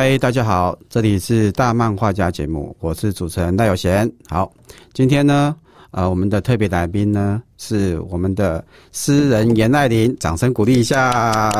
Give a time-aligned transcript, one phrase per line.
[0.00, 4.10] 嗨，大家好，这里是大漫画家节目，我是主持人赖有贤。
[4.30, 4.50] 好，
[4.94, 5.54] 今天呢，
[5.90, 11.50] 呃，我们的特别来宾呢是我们的诗人严爱玲，掌声鼓励一下。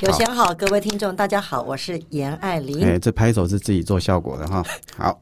[0.00, 2.82] 有贤好，各位听众大家好，我是严爱玲。
[2.82, 4.64] 哎，这拍手是自己做效果的哈。
[4.96, 5.20] 好，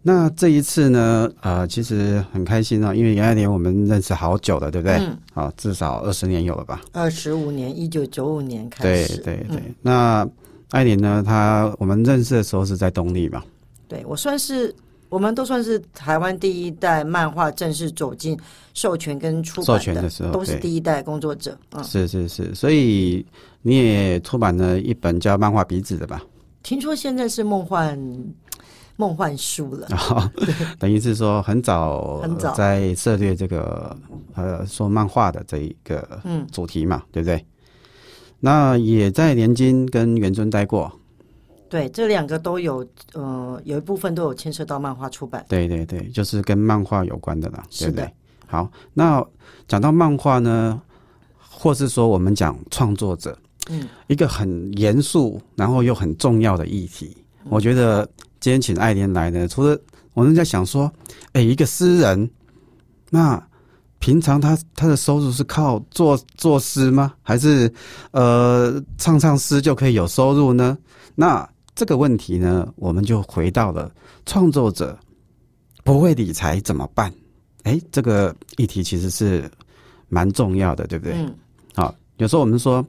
[0.00, 4.98] 那这一次呢，呃，其实很开心啊，因为严爱玲我们认识好久了，对不对？
[4.98, 5.18] 嗯。
[5.34, 6.80] 好，至少二十年有了吧？
[6.92, 9.16] 二十五年，一九九五年开始。
[9.16, 10.24] 对对对，那。
[10.70, 11.22] 艾琳呢？
[11.24, 13.42] 她我们认识的时候是在东立嘛？
[13.88, 14.74] 对，我算是
[15.08, 18.38] 我们都算是台湾第一代漫画正式走进
[18.74, 21.58] 授权跟出版授权的时候，都是第一代工作者。
[21.72, 23.24] 嗯，是是是，所以
[23.62, 26.22] 你也出版了一本叫《漫画鼻子》的吧？
[26.62, 27.98] 听说现在是梦幻
[28.96, 29.88] 梦幻书了，
[30.78, 33.96] 等于是说很早很早在涉猎这个
[34.34, 37.42] 呃说漫画的这一个嗯主题嘛，对不对？
[38.40, 40.92] 那也在连金跟元尊待过，
[41.68, 45.44] 对，这两个都有，呃，有一部分都有牵涉到漫画出版。
[45.48, 48.08] 对对对，就是跟漫画有关的啦，对不对？
[48.46, 49.24] 好，那
[49.66, 50.80] 讲到漫画呢，
[51.36, 53.36] 或是说我们讲创作者，
[53.70, 57.16] 嗯，一个很严肃然后又很重要的议题，
[57.48, 59.76] 我觉得今天请爱莲来呢，除了
[60.14, 60.92] 我们在想说，
[61.32, 62.30] 哎，一个诗人，
[63.10, 63.42] 那。
[64.00, 67.14] 平常他他的收入是靠作作诗吗？
[67.20, 67.72] 还是
[68.12, 70.78] 呃唱唱诗就可以有收入呢？
[71.16, 73.90] 那这个问题呢，我们就回到了
[74.24, 74.96] 创作者
[75.82, 77.12] 不会理财怎么办？
[77.64, 79.50] 哎，这个议题其实是
[80.08, 81.14] 蛮重要的，对不对？
[81.14, 81.34] 嗯。
[81.74, 82.84] 好，有时候我们说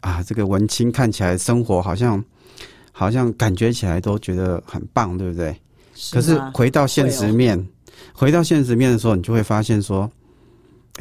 [0.00, 2.24] 啊，这个文青看起来生活好像
[2.92, 5.54] 好像感觉起来都觉得很棒，对不对？
[6.12, 7.62] 可是回到现实面，
[8.14, 10.10] 回到现实面的时候，你就会发现说。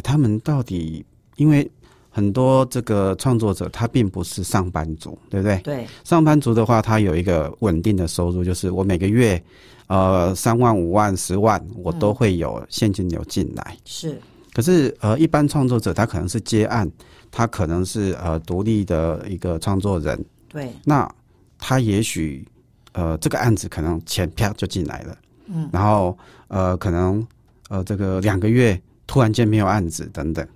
[0.03, 1.05] 他们到底？
[1.37, 1.69] 因为
[2.09, 5.57] 很多这个创作者，他并不是上班族，对不对？
[5.63, 5.85] 对。
[6.05, 9.43] 上班族的话，他有一个稳定的收入，就是我每个月，
[9.87, 13.75] 呃，三万、五万、十万，我都会有现金流进来。
[13.83, 14.17] 是。
[14.53, 16.89] 可是，呃，一般创作者，他可能是接案，
[17.29, 20.17] 他可能是呃独立的一个创作人。
[20.47, 20.71] 对。
[20.85, 21.13] 那
[21.59, 22.47] 他也许，
[22.93, 25.17] 呃，这个案子可能钱啪就进来了。
[25.47, 25.69] 嗯。
[25.73, 26.17] 然后，
[26.47, 27.27] 呃，可能，
[27.67, 28.81] 呃，这个两个月。
[29.07, 30.47] 突然间没有案子等等，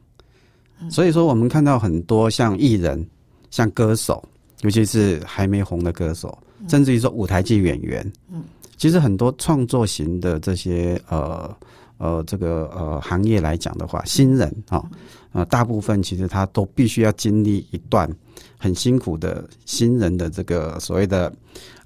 [0.90, 3.06] 所以说我们看到很多像艺人、
[3.52, 4.24] 像歌手，
[4.62, 6.38] 尤其是还没红的歌手，
[6.68, 8.44] 甚至于说舞台剧演员，嗯，
[8.78, 11.56] 其实很多创作型的这些呃
[11.98, 14.84] 呃这个呃行业来讲的话，新人啊
[15.32, 18.10] 呃大部分其实他都必须要经历一段
[18.58, 21.32] 很辛苦的新人的这个所谓的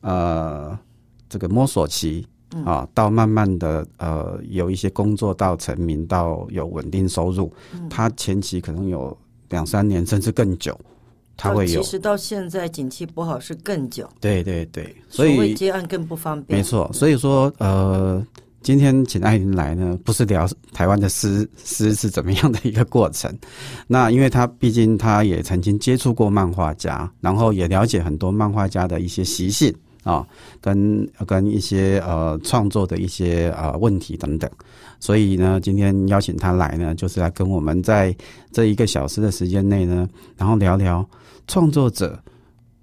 [0.01, 0.77] 呃
[1.27, 2.25] 这个摸索期。
[2.65, 7.51] 啊，到慢慢的呃，有一些工作到成名，到有稳定收入，
[7.89, 9.15] 他前期可能有
[9.49, 10.79] 两三年甚至更久，
[11.35, 11.81] 他会有。
[11.81, 14.07] 其实到现在景气不好是更久。
[14.21, 16.59] 对对对，所以接案更不方便。
[16.59, 18.25] 没错，所以说呃，
[18.61, 23.35] 今天请艾琳来呢，不是聊台湾的诗诗是怎么样的一个过程。
[23.87, 29.73] 那因为他毕竟他也曾经接触过漫画家，然后也了解很多漫画家的一些习性。
[30.03, 30.27] 啊，
[30.59, 34.49] 跟跟一些呃创作的一些呃问题等等，
[34.99, 38.15] 所以呢，今天邀请他来呢，就是来跟我们在
[38.51, 41.07] 这一个小时的时间内呢，然后聊聊
[41.47, 42.21] 创作者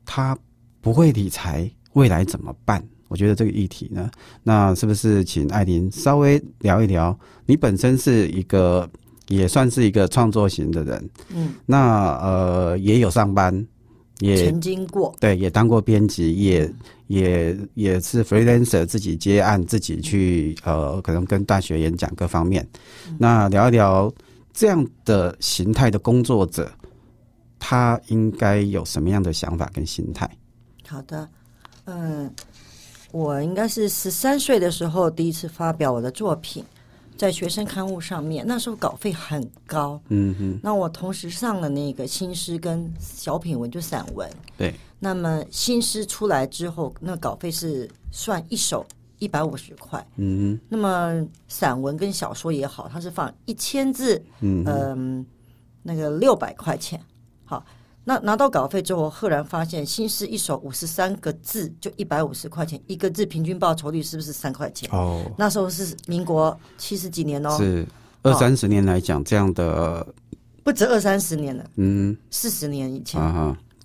[0.07, 0.37] 他
[0.81, 2.83] 不会理财，未来怎么办？
[3.09, 4.11] 我觉得这个议题呢，
[4.43, 7.15] 那是不是请艾琳稍微聊一聊？
[7.45, 8.89] 你本身是一个
[9.29, 13.67] 也算是一个创作型的人，嗯，那呃也有上班。
[14.21, 16.71] 也曾经过，对，也当过编辑，也
[17.11, 22.65] 也也是 freelancer，自己接案，自己去呃，可能跟大学演讲各方面。
[23.19, 24.13] 那聊一聊
[24.53, 26.71] 这样的形态的工作者，
[27.59, 30.31] 他应该有什么样的想法跟心态？
[30.87, 31.29] 好的，
[31.87, 32.33] 嗯，
[33.11, 36.65] 我应该是十三岁的时候第一次发表我的作品。
[37.17, 40.01] 在学生刊物上面，那时候稿费很高。
[40.09, 40.61] 嗯哼。
[40.63, 44.31] 那我同时上了那个新诗跟小品文，就散文。
[44.57, 44.75] 对。
[44.99, 48.85] 那么新诗出来之后，那稿费是算一首
[49.19, 50.07] 一百五十块。
[50.17, 50.61] 嗯哼。
[50.69, 54.23] 那么散文跟小说也好，它是放一千字。
[54.41, 54.65] 嗯。
[54.67, 55.27] 嗯，
[55.83, 57.01] 那个六百块钱。
[58.01, 58.05] 好。
[58.05, 64.89] 那拿到稿费之后，赫然发现新诗一首五十三个字就一百五十块钱，一个字平均报酬率是不是三块钱？
[64.91, 67.87] 哦，那时候是民国七十几年哦，是
[68.23, 70.07] 二三十年来讲这样的，
[70.65, 73.21] 不止二三十年了，嗯，四十年以前，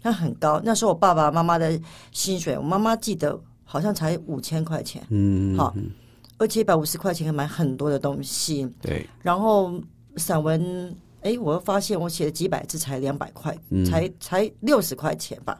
[0.01, 0.61] 那很高。
[0.63, 1.79] 那时候我爸爸妈妈的
[2.11, 5.75] 薪水，我妈妈记得好像才五千块钱，嗯，好，
[6.37, 9.73] 而且一百五十块钱可以买很多的东西，对，然后
[10.15, 10.95] 散文。
[11.25, 15.59] 哎，我又发现我写了几百字才两百块，才才六十块钱吧。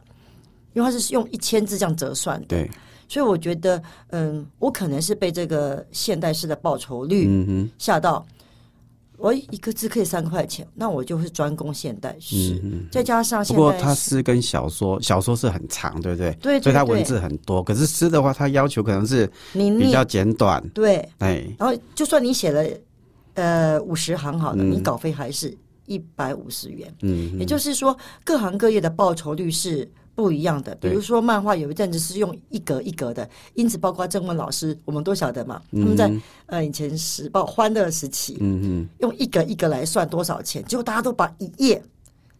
[0.72, 2.46] 因为它是用一千字这样折算的。
[2.46, 2.70] 对，
[3.08, 8.24] 所以我觉得，嗯，我可能是被这个现代式的报酬率吓到。
[9.18, 16.30] 我一个字可以三块钱，那我就会专攻现代诗，再加上嗯不过现代诗，它诗跟小说，小说是很长，对不对？
[16.32, 17.62] 对对对所以它文字很多。
[17.62, 22.62] 可是诗的话，它要求可能是你比较念简短，对，哎，然后就算你写了
[23.36, 25.56] 呃五十行好了，嗯你稿费还是
[25.86, 26.92] 一百五十元。
[27.02, 30.74] 嗯，也就是说，各行各业的报酬率是不一样的。
[30.76, 35.62] 比如说，漫画有一阵子是用一格一格的，因此包括郑文老师，我们都晓得嘛。
[35.70, 36.10] 他们在
[36.46, 41.80] 呃以前时报欢乐时期，嗯嗯，用一格一格来算多少钱，结果大家都把一页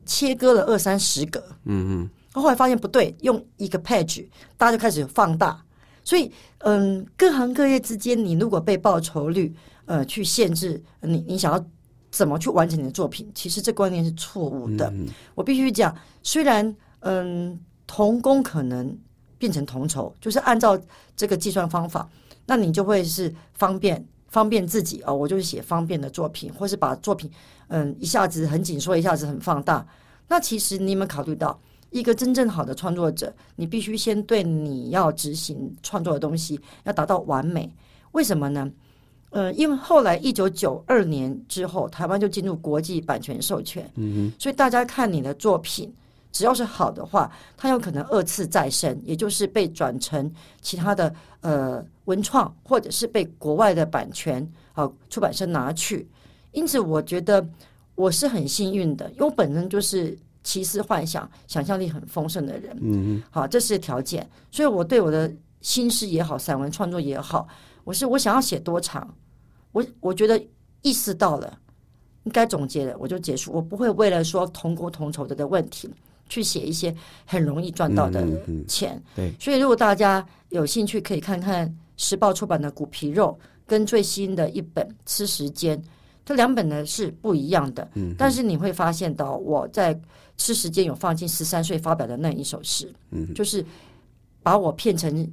[0.05, 1.39] 切割了二三十格。
[1.65, 4.27] 嗯嗯，后来发现不对，用一个 page，
[4.57, 5.63] 大家就开始放大。
[6.03, 9.53] 所以，嗯，各行各业之间，你如果被报酬率
[9.87, 11.67] 呃去限制，你你想要
[12.11, 14.93] 怎么去完成你的作品，其实这观念是错误的。
[15.35, 18.97] 我必须讲，虽然嗯同工可能
[19.39, 20.79] 变成同酬，就是按照
[21.17, 22.09] 这个计算方法，
[22.47, 27.31] 那你就会是方便方便自己哦，我就是写方便的作品，或是把作品
[27.69, 29.87] 嗯一下子很紧缩，一下子很放大。
[30.29, 31.61] 那其实你有没有考虑到，
[31.91, 37.73] 一个真正好的创作者，你必须先对你要执行创作的东西要达到完美。
[38.13, 38.69] 为什么呢？
[39.37, 45.93] 呃，因为后来一九九二年之后，台湾就进入国际版权授权，嗯所以大家看你的作品，
[46.33, 54.41] 只要是好的话，它有可能二次再生，也就是被转成其他的呃文创，或者是被国外的版权
[54.73, 56.09] 啊、出版社拿去。
[56.53, 57.47] 因此，我觉得
[57.95, 62.75] 我是很幸运的，因为我本身就是奇思幻想、想象力很丰盛的人。
[62.81, 64.27] 嗯，好，这是条件。
[64.51, 65.31] 所以我对我的
[65.61, 67.47] 新诗也好，散文创作也好，
[67.85, 69.07] 我是我想要写多长，
[69.77, 70.43] 我我觉得
[70.81, 71.59] 意识到了，
[72.25, 73.53] 应该总结了，我就结束。
[73.53, 75.91] 我不会为了说同工同酬的的问题，
[76.31, 76.95] 去写一些
[77.27, 78.27] 很容易赚到的
[78.67, 78.99] 钱。
[79.15, 85.77] 对，所以如果大家有兴趣，可以看看时报出版的《骨皮肉》跟最新的一本《吃时间》，
[86.25, 87.87] 这两本呢是不一样的。
[87.97, 89.95] 嗯，但是你会发现到我在
[90.39, 93.63] 《吃时间》有放进十三岁发表的那一首诗，嗯，就是
[94.43, 95.31] 把我骗成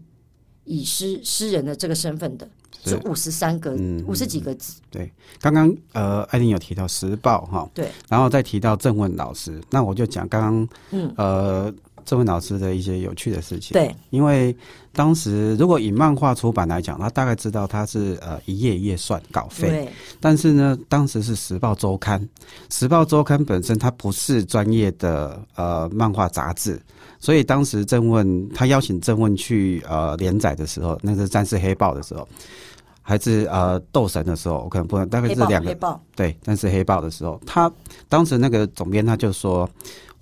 [0.66, 2.48] 以诗诗人的这个身份的，
[2.86, 2.96] 是。
[3.06, 3.74] 五十三个
[4.08, 4.82] 五十几个字。
[4.90, 11.14] 对，刚刚呃，艾琳有提到时报哈，对，然后再提到郑问老师，那我就讲刚刚嗯。
[11.18, 11.74] 呃
[12.06, 13.74] 郑问老师的一些有趣的事情。
[13.74, 14.56] 对，因为
[14.92, 19.90] 当时如果以漫画出版来讲，他大概知道他是呃一页一页算稿费，对，
[20.20, 22.20] 但是呢，当时是《时报周刊》，
[22.70, 26.80] 《时报周刊》本身它不是专业的呃漫画杂志，
[27.20, 32.28] 所以当时郑问他邀请郑问去呃连载的时候，那是《战士黑豹》的时候，
[33.02, 35.70] 还是呃斗神的时候，我可能不能大概是两个。
[35.70, 37.72] 黑豹，对，但是黑豹的时候，他
[38.08, 39.70] 当时那个总编他就说，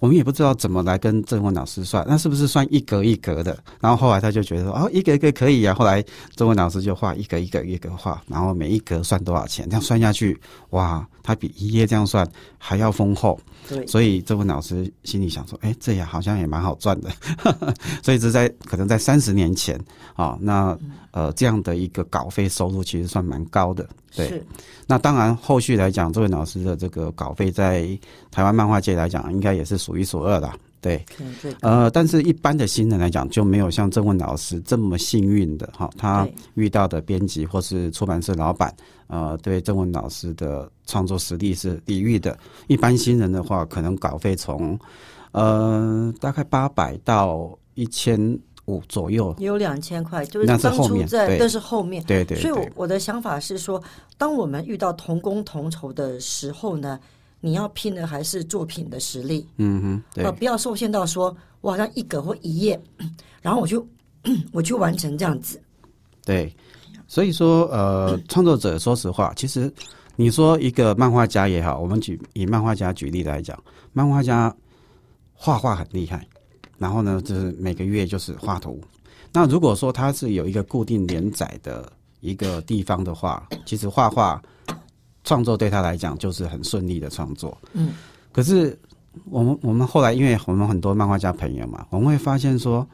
[0.01, 3.55] 我们也不知道怎么来跟郑文老师算，那是不是算一格一格的？
[3.79, 5.75] 然后后来他就觉得说，哦，一格一格可以啊。
[5.75, 6.03] 后来
[6.35, 10.35] 郑文老师就画一格一格一格画，然后每一格算多少钱，这样算下去，
[10.71, 12.27] 哇，他比一页这样算
[12.57, 13.39] 还要丰厚。
[13.69, 17.11] 对，所以郑文老师心里想说，哎，这样好像也蛮好赚的。
[18.01, 19.79] 所以这在可能在三十年前
[20.15, 20.75] 啊、那
[21.11, 23.87] 呃这样的一个稿费收入其实算蛮高的。
[24.15, 24.43] 对，
[24.87, 27.87] 那当然，后续来讲，这位老师的这个稿费在
[28.29, 30.51] 台湾漫画界来讲，应该也是数一数二的。
[30.81, 31.05] 对，
[31.61, 38.75] 呃，但是一般的新人来讲，就没有像郑问老师这么幸运的哈，他遇到的编辑或是出版社老板，
[39.05, 42.35] 呃，对郑问老师的创作实力是礼遇的。
[42.67, 44.77] 一般新人的话，可能稿费从
[45.33, 48.19] 呃大概八百到一千
[48.71, 49.35] 五左右。
[49.37, 52.03] 也有两千块，就是当后面对，初在但是后面。
[52.05, 53.81] 对对所以我对，我的想法是说，
[54.17, 56.99] 当我们遇到同工同酬的时候呢，
[57.39, 62.79] 你要拼的还是作品的实力，嗯哼，对呃，不要受限到说我好像一格或一页，
[63.41, 63.85] 然后我就
[64.53, 65.61] 我去完成这样子。
[66.23, 66.55] 对，
[67.07, 69.71] 所以说，呃，创作者说实话，其实
[70.15, 73.57] 你说一个漫画家也好，我们举以漫画家举例来讲，
[73.91, 74.55] 漫画家
[75.33, 76.27] 画画很厉害，
[76.81, 78.81] 然后呢，就是每个月就是画图。
[79.31, 81.89] 那如果说他是有一个固定连载的
[82.21, 84.41] 一个地方的话，其实画画
[85.23, 87.55] 创作对他来讲就是很顺利的创作。
[87.73, 87.93] 嗯，
[88.31, 88.75] 可是
[89.25, 92.85] 我们我们后来，因为我们很多漫画家朋友嘛，我们会发现说，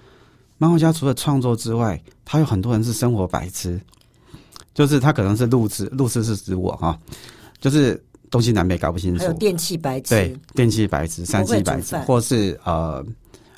[0.58, 3.80] 漫画家除了创作之外，他有很多人是生活白痴，
[4.74, 7.00] 就是他可能是路痴，路痴是指我哈，
[7.62, 10.10] 就是东西南北搞不清楚，还有电器白痴。
[10.10, 13.04] 对，，电器白痴、三不会 C 白痴，或是呃，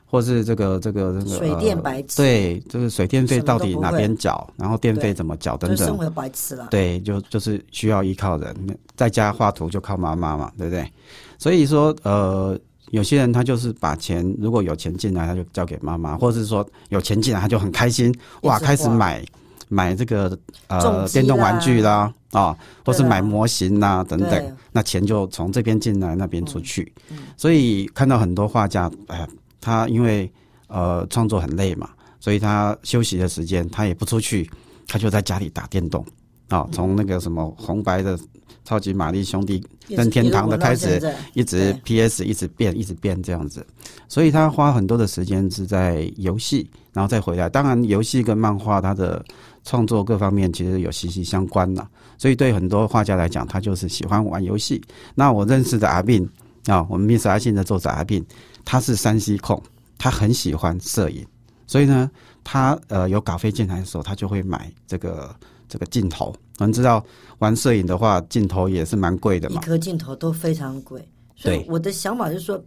[0.09, 6.67] 或是这个这个这个水电呃白痴对，就是水电费到底哪边缴，然后电费怎么缴等等，就是生活白痴了。
[6.71, 8.55] 对，就就是需要依靠人，
[8.95, 10.91] 在家画图就靠妈妈嘛，对不对？
[11.37, 19.23] 所以说，呃，有些人他就是把钱，如果有钱进来，他就交给妈妈，或者是说有钱进来，他就很开心，哇，开始买
[19.67, 20.35] 买这个
[20.67, 26.91] 呃电动玩具啦啊，或是买模型啦等等，那钱就从这边进来，那边出去。
[27.37, 29.27] 所以看到很多画家，哎，
[29.61, 30.31] 他因为
[30.67, 31.89] 呃创作很累嘛，
[32.19, 34.49] 所以他休息的时间他也不出去，
[34.87, 36.05] 他就在家里打电动
[36.47, 38.19] 啊，从那个什么红白的。
[38.65, 39.63] 超级玛丽兄弟
[39.97, 41.01] 跟天堂的开始，
[41.33, 42.23] 一直 P.S.
[42.23, 43.65] 一直变，一直变这样子，
[44.07, 47.49] 所以他花很多的时间是在游戏，然后再回来。
[47.49, 49.25] 当然，游戏跟漫画它的
[49.63, 51.87] 创作各方面其实有息息相关呐。
[52.15, 54.79] 所以对很多画家来讲，他就是喜欢玩游戏。
[55.15, 56.29] 那我认识的阿斌
[56.67, 58.23] 啊，我们 Miss 阿信的作者阿斌，
[58.63, 59.61] 他是山西控，
[59.97, 61.25] 他很喜欢摄影，
[61.67, 62.09] 所以呢，
[62.43, 65.35] 他呃有稿费进来的时候，他就会买这个。
[65.71, 67.05] 这个镜头，我们知道
[67.37, 69.61] 玩摄影的话，镜头也是蛮贵的嘛。
[69.61, 72.59] 一颗镜头都非常贵，所以我的想法就是说，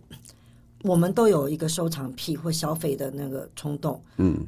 [0.83, 4.01] 我们都有一个收藏癖或消费的那个冲动。
[4.19, 4.47] 嗯，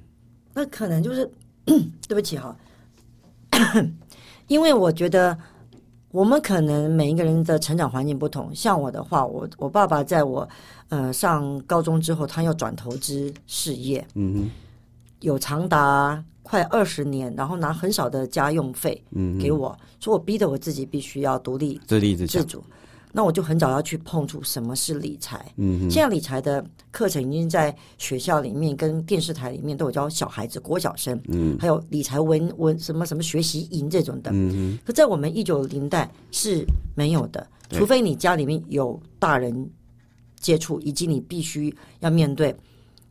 [0.52, 1.28] 那可能就是
[2.06, 2.56] 对不起哈，
[4.46, 5.36] 因为我觉得
[6.14, 8.54] 我们可能每一个人的成长环境不同。
[8.54, 10.48] 像我的话，我我爸爸在我
[10.88, 14.50] 呃上高中之后，他要转投资事业，嗯哼，
[15.18, 16.22] 有长达。
[16.46, 22.62] 快二十年，然后拿很少的家用费嗯给我，说我逼得我自己必须要独立自立自主。
[23.16, 25.46] 那我就很早要去碰触什么是理财。
[25.54, 34.32] 嗯，现在理财的课程已经在学校里面跟电视台里面都有教小孩子、国小生，嗯，还有理财文文什么什么学习营这种的。
[34.34, 36.66] 嗯可在我们一九零代是
[36.96, 39.70] 没有的，除非你家里面有大人
[40.40, 42.52] 接触，以及你必须要面对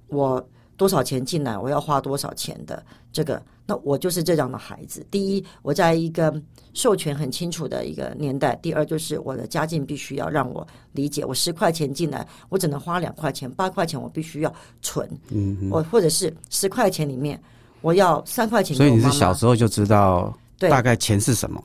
[0.08, 0.46] 我。
[0.76, 5.06] 多少钱进来，我要花多少钱的这个，那我就是这样的孩子。
[5.12, 6.34] 第一，我在一个
[6.74, 15.08] 授权很清楚的一个年代；第二，就是我的家境必须要让我理解，我十块钱进来，我只能花两块钱，八块钱我必须要存。
[15.30, 17.40] 嗯，我或者是十块钱里面，
[17.82, 18.76] 我要三块钱。
[18.76, 21.64] 所以你是小时候就知道大概钱是什么？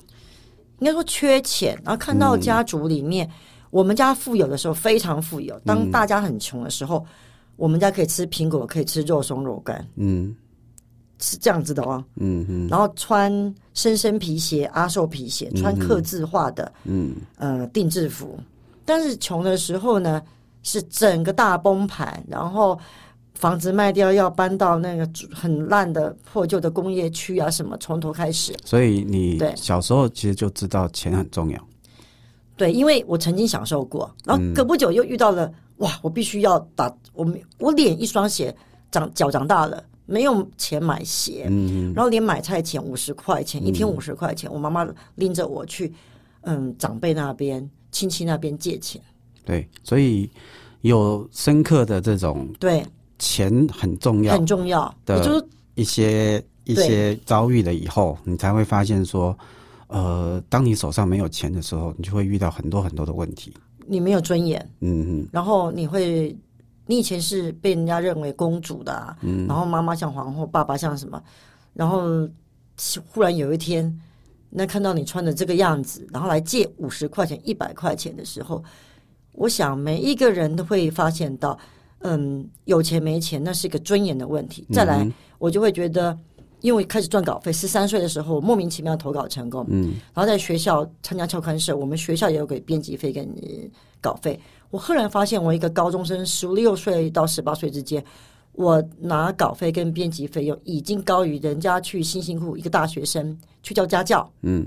[0.81, 3.29] 应该说缺钱，然后看到家族里面，
[3.71, 7.05] 我们家富有的时候非常富有，当大家很穷的时候。
[7.59, 10.33] 我们家可以吃苹果，可以吃肉松肉干，嗯，
[11.21, 13.31] 是这样子的哦，嗯嗯，然后穿
[13.75, 18.39] 深深皮鞋、阿寿皮鞋，穿刻字化的，嗯呃定制服。
[18.85, 20.23] 但是穷的时候呢，
[20.63, 22.79] 是整个大崩盘，然后
[23.35, 28.55] 房子卖掉，要搬到那个很烂的破旧的工业区啊，什么从头开始。
[28.65, 31.69] 所以你小时候其实就知道钱很重要。
[32.57, 35.53] 对，因为我曾经享受过，然后隔不久又遇到了。
[35.79, 35.99] 哇！
[36.03, 37.27] 我必须要打我，
[37.59, 38.55] 我脸一双鞋
[38.91, 45.93] 长脚长大了，没有钱买鞋，嗯，然后连买菜钱五十块钱，一天五十块钱，我妈妈拎着我去，
[46.43, 49.01] 嗯，长辈那边、亲戚那边借钱。
[49.45, 50.29] 对，所以
[50.81, 52.85] 有深刻的这种对
[53.19, 59.37] 钱很重要、很重要的，就是一些一些遭遇了以后，你才会发现说，
[59.87, 63.55] 呃，当你手上没有钱的时候，你就会遇到很多很多的问题。
[63.89, 66.37] 你没有尊严，嗯嗯，然后你会，
[66.87, 71.23] 你以前是被人家认为公主的，嗯，然后妈妈像皇后，爸爸像什么，
[71.73, 72.29] 然后
[73.09, 74.01] 忽然有一天，
[74.51, 78.63] 那看到你穿的这个样子，然后来借五十块钱、一百块钱的时候，
[79.33, 81.59] 我想每一个人都会发现到，
[82.01, 84.67] 嗯，有钱没钱那是一个尊严的问题。
[84.73, 86.19] 再来，我就会觉得。
[86.61, 93.29] 因为开始赚稿费，十三岁的时候莫名其妙投稿成功，嗯，然后在学校参加校刊社，我们学校也有给编辑费跟
[94.01, 94.39] 稿费。
[94.71, 98.05] 我赫然发现，我一个高中生，十六岁到十八岁之间，
[98.53, 104.67] 我拿稿费跟编辑费用已经高于人家去辛辛苦苦一个大学生去教家教，嗯，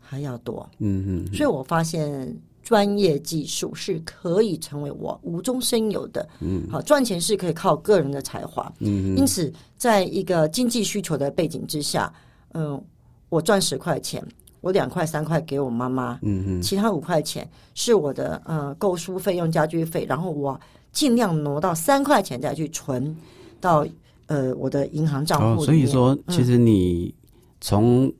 [0.00, 2.36] 还要多，嗯嗯，所以我发现。
[2.64, 12.10] 专业技术是可以成为我无中生有的，嗯，好赚钱是可以靠个人的才华，嗯，因此在一个经济需求的背景之下，
[12.54, 12.82] 嗯，
[13.28, 14.26] 我赚十块钱，
[14.62, 20.58] 我两块三块给我妈妈，嗯嗯，其他五块钱是我的呃购书费用、家居费，然后我
[20.90, 23.14] 尽量挪到三块钱再去存
[23.60, 23.86] 到
[24.26, 25.62] 呃我的银行账户。
[25.62, 27.14] 所以说，其实你
[27.60, 28.10] 从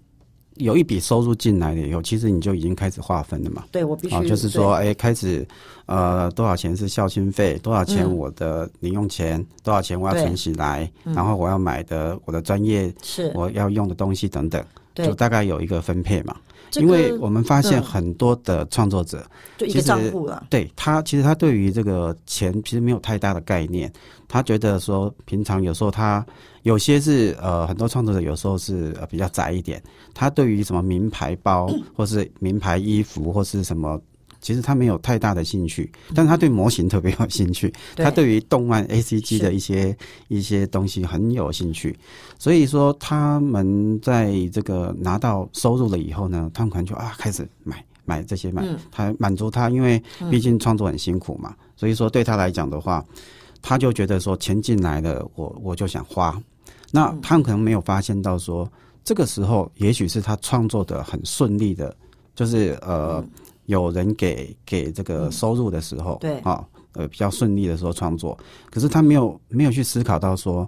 [0.56, 3.64] 有一笔收入进来了以后，其实你就已经开始划分了嘛。
[3.72, 5.46] 对，我必须就是说，哎，开始
[5.86, 16.36] 呃，多少钱是孝心费，多少钱我的零用钱，多少钱我要存起来，然后我要买的我的专业是我要用的东西等等，就大概有一个分配嘛。
[16.76, 19.24] 因为我们发现很多的创作者，
[19.56, 20.44] 就一个账户了。
[20.50, 23.92] 对他，其实他对于这个钱其实没有太大的概念。
[24.34, 26.26] 他觉得说，平常有时候他
[26.64, 29.80] 有些是呃，很多创作者有时候是呃比较窄一点。
[30.12, 34.00] 他对于什么名牌包或是名牌衣服或是什么
[34.40, 41.96] 其实他没有太大的兴趣，但他对模型特别有兴趣，他对于动漫 A C G 的一些一些东西很有兴趣，
[42.36, 53.04] 所以说他们在这个拿到收入了以后呢，他们可能就啊开始买买这些买，他满足他，因为毕竟创作很辛苦嘛，所以说对他来讲的话，
[53.66, 56.38] 他就觉得说钱进来了，我我就想花，
[56.92, 58.70] 那他可能没有发现到说。
[59.02, 61.94] 这个时候，也许是他创作的很顺利的，
[62.34, 63.24] 就是呃，
[63.66, 66.38] 有人给给这个收入的时候，对。
[66.40, 68.38] 啊，呃，比较顺利的时候创作。
[68.70, 70.66] 可是他没有没有去思考到说，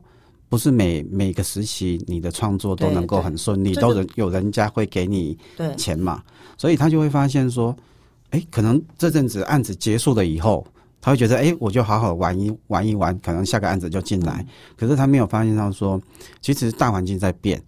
[0.50, 5.36] 不是每每个时期你的创作都能够很顺利，都人有人家会给你
[5.76, 6.22] 钱嘛，
[6.58, 7.74] 所以他就会发现说，
[8.30, 10.66] 哎，可能这阵子案子结束了以后，
[11.06, 14.44] 他会觉得，哎，我就好好玩一玩一玩，可能下个案子就进来。
[14.76, 16.02] 可是他没有发现到说，
[16.40, 17.62] 其实大环境在变。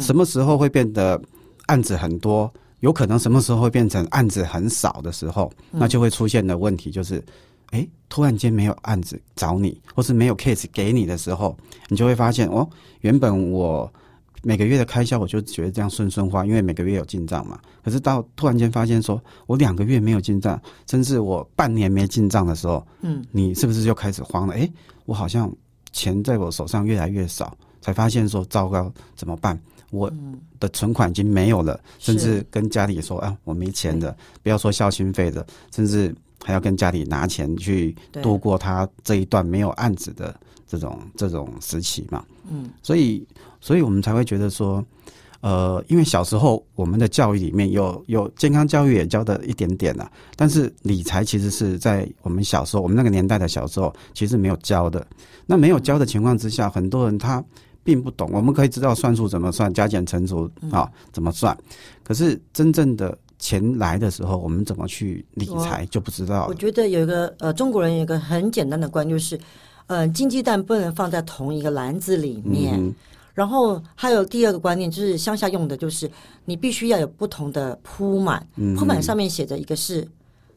[0.00, 1.20] 什么时候会变得
[1.66, 2.50] 案子很多？
[2.78, 7.22] 有可能什么时候会变成案子很少的时候，那就会出现的问题就是，
[7.72, 11.54] 哎，突然间没有案子找你，或是没有 case 给你的时候，
[11.88, 12.66] 你就会发现哦，
[13.02, 13.92] 原本我
[14.42, 17.58] 每个月的开销我就觉得这样顺顺花，因为每个月有进账嘛。
[17.84, 24.54] 可是到突然间发现说我两个月没有进账，甚至我半年没进账的时候，嗯，你是不是就开始慌了？
[24.54, 24.70] 哎，
[25.04, 25.50] 我好像
[25.92, 29.60] 钱在我手上越来越少，才发现说糟糕，怎么办？
[29.90, 30.08] 我
[30.60, 35.44] 的存款已经没有了，甚至跟家里说啊，我没钱的，不要说孝心费的，
[35.74, 42.24] 甚至还要跟家里拿钱去度过他这一段没有案子的这种这种时期嘛。
[42.48, 43.26] 嗯，所以，
[43.60, 44.84] 所以我们才会觉得说，
[45.40, 55.06] 呃，因为小时候我们的教育里面有有健康教育也教的一点点了，但是理财其实是在我们小时候，我们那个年代的小时候其实没有教的。
[55.46, 57.44] 那没有教的情况之下，很多人他。
[57.82, 61.56] 并不懂，我们可以知道算术怎么算，加减乘除啊怎么算，
[62.04, 66.44] 可是真正的钱来的时候，我们怎么去理财就不知道。
[66.46, 69.40] 我觉得有一个呃，中国人有一个很简单的观念，就是
[69.86, 72.78] 呃，金鸡蛋不能放在同一个篮子里面。
[73.34, 76.10] 然后还有第二个观念，就是乡下用的，就是
[76.44, 80.06] 你必须要有不同的铺满，铺满上面写着一个是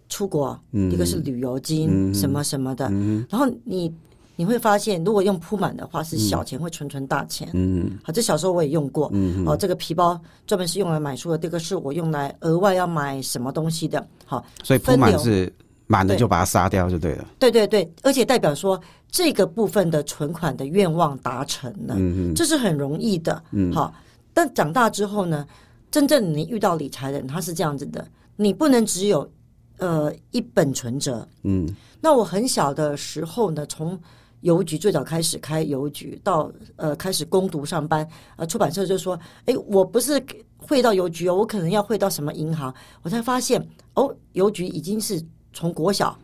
[0.10, 2.86] 出国，一个是旅游金什么什么的，
[3.30, 3.94] 然后你。
[4.36, 7.48] 你会发现，如果用铺满的话，是小钱会存存大钱。
[7.54, 9.08] 嗯，好，这小时候我也用过。
[9.14, 14.04] 嗯哦，这个皮包专门是用来买书的，这个是我用来额外要买什么东西的。
[14.26, 15.54] 好，所以铺满是
[15.86, 17.28] 满的就把它杀掉就对了。
[17.38, 18.82] 对对对，而且代表说
[19.14, 21.96] 这个部分的存款的愿望达成了。
[22.34, 23.44] 这是很容易的。
[23.52, 23.94] 嗯，好，
[24.34, 25.46] 但长大之后呢，
[25.92, 28.04] 真正你遇到理财人，他是这样子的，
[28.36, 29.32] 你不能只有
[29.78, 31.28] 呃一本存折。
[31.44, 31.70] 嗯，
[32.02, 33.98] 那我很小的时候呢，从
[34.42, 40.20] 邮局最早开始开邮局，到呃开始攻读上班，呃出版社就说：“哎，我不是
[40.58, 42.74] 汇到邮局哦，我可能要汇到什么银行。”
[43.04, 45.24] 我才发现哦，邮局已经是
[45.54, 46.18] 从国小，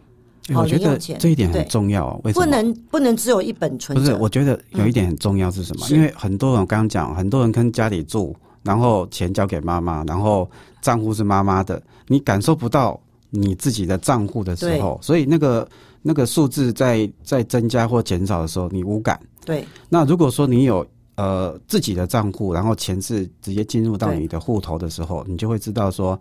[0.55, 2.19] 我觉得这一点很重要。
[2.23, 3.97] 为什么不能不能只有一本存？
[3.97, 5.87] 不是，我觉得有一点很重要是什么？
[5.89, 10.49] 因为很多人刚刚讲，很多人跟家里住，然后钱交给妈妈，然后
[10.81, 15.67] 账户是妈妈的，你感受不到你自己的账户的时候，所以那个。
[16.01, 19.19] 那个数字在在增加或减少的时候，你无感。
[19.43, 19.67] 对。
[19.89, 26.17] 那如果说你有呃自己的账户，然后钱是直接进入到你的户头的时候，你就会知道说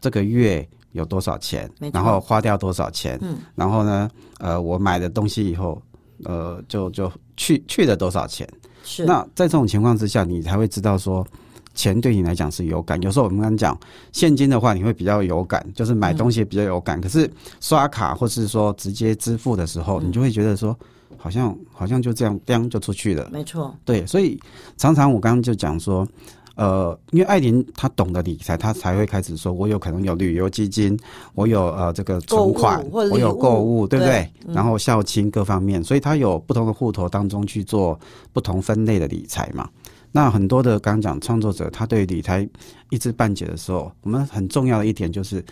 [0.00, 3.18] 这个月有多少钱，然后花掉多少钱。
[3.22, 3.38] 嗯。
[3.54, 5.80] 然后呢，呃，我买的东西以后，
[6.24, 8.48] 呃，就就去去了多少钱。
[8.82, 9.04] 是。
[9.04, 11.26] 那在这种情况之下，你才会知道说。
[11.72, 13.78] 钱对你来讲是有感，有时候我们刚讲
[14.10, 17.00] 现金的话，你会比较有感，就是买东西比较有感。
[17.00, 20.76] 可是刷卡或是说直接支付的时候，你就会觉得说，
[21.16, 23.30] 好像好像就这样，这样就出去了。
[23.32, 24.38] 没错，对，所以
[24.76, 26.06] 常常我刚刚就讲说，
[26.60, 30.94] 呃，因为艾琳她懂得理财，她才会开始说，我有可能有旅游基金，
[31.34, 34.30] 我有呃这个存款，我有购物，对不对？
[34.46, 37.98] 然后孝亲各方面，所以她有不同的户头当中去做
[38.34, 39.66] 不同分类的理财嘛。
[40.12, 42.46] 那很多的刚刚讲创作者，他对理财
[42.90, 45.42] 一知半解的时候，我们很重要的一点就是，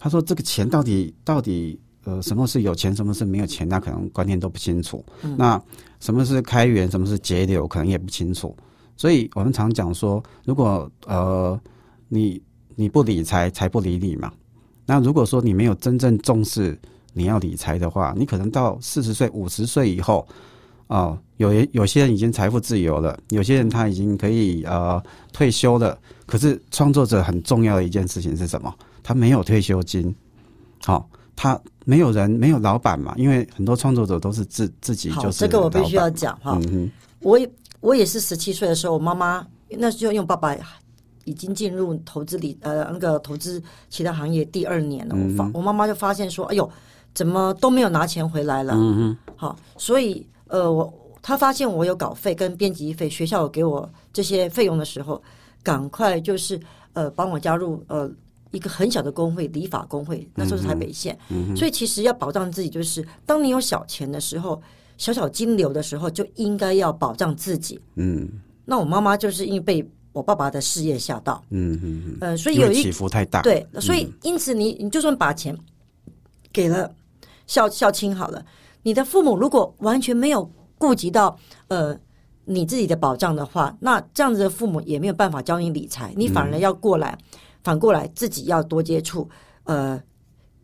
[0.00, 5.04] 他说这个钱到底到底呃什么是有钱，什么是没有钱，那可能观念都不清楚。
[5.36, 5.62] 那
[6.00, 8.56] 什么是开源，什么是节流，可能也不清楚。
[8.96, 11.58] 所以我们常讲说，如果呃
[12.08, 12.40] 你
[12.74, 14.32] 你不理财，财不理你嘛。
[14.84, 16.78] 那如果说你没有真正重视
[17.12, 20.26] 你要理财的话，你可能到四十岁、五十岁以后。
[20.88, 25.98] 哦，有有些人已经财富自由了，有些人他已经可以呃退休了。
[26.26, 28.72] 可是创作者很重要的一件事情是什么？
[29.02, 30.14] 他没有退休金，
[30.84, 35.40] 好，他没有人没有老板嘛，因为很多创作者都是自自己就是。
[35.40, 36.56] 这个我必须要讲哈。
[36.70, 37.36] 嗯我
[37.80, 40.56] 我也是十七岁的时候，我妈妈那时候用爸爸
[41.24, 46.70] 已经进入投资理呃那个投资其他行业第二年了，我发我妈妈就发现说，哎呦，
[47.14, 48.72] 怎么都没有拿钱回来了？
[48.74, 55.22] 嗯嗯，好，所以呃我她发现我有稿费跟编辑费，学校有给我这些费用的时候，
[55.62, 56.60] 赶快就是
[56.92, 58.10] 呃帮我加入呃。
[58.52, 61.18] 一个很小的工会，理法工会，那时候是台北县，
[61.54, 64.62] 所以其实要保障自己，就是当你有小钱的时候，
[64.96, 67.80] 小小金流的时候，就应该要保障自己。
[67.94, 68.28] 嗯，
[68.64, 75.56] 那我妈妈就是因为被我爸爸的事业吓到，嗯嗯嗯，呃，所以有一起伏太大，对，所以因此你你就算把钱
[76.52, 76.90] 给了
[77.46, 78.44] 孝孝亲好了，
[78.82, 81.98] 你的父母如果完全没有顾及到呃
[82.44, 87.18] 你自己的保障的话，那这样子的父母也没有办法教你理财，你反而要过来。
[87.64, 89.28] 反过来，自己要多接触，
[89.64, 90.00] 呃，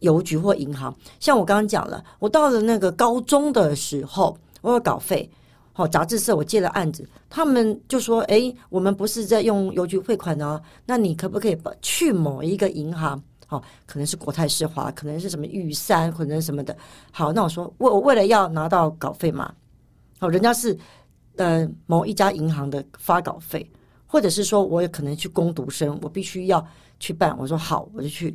[0.02, 0.94] 邮局或银行。
[1.18, 5.28] 像我刚刚讲了，我到了那个高中的时候，我有稿费，
[5.72, 13.20] 好杂志社我接了案子，他们就说：“哎，我们不是在用邮局汇款呢，那你可不可以去某一个银行？
[13.46, 16.76] 好，可能是国泰世华，可能是什么玉山，可能什么的。
[17.10, 19.52] 好，那我说，我为了要拿到稿费嘛，
[20.18, 20.76] 好，人家是
[21.36, 23.70] 呃某一家银行的发稿费，
[24.06, 26.64] 或者是说我有可能去攻读生，我必须要。
[27.02, 28.32] 去办，我说好，我就去。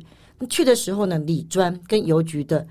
[0.48, 2.66] 去的时候呢，理专跟邮局的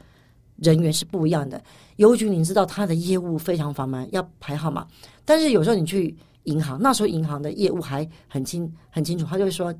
[0.57, 1.61] 人员是不一样的。
[1.97, 4.87] 邮局你知道他的业务非常繁忙，要排号码。
[5.25, 9.73] 但是有时候你去银行，那时候银行的业务还很清很清楚，他就会说：“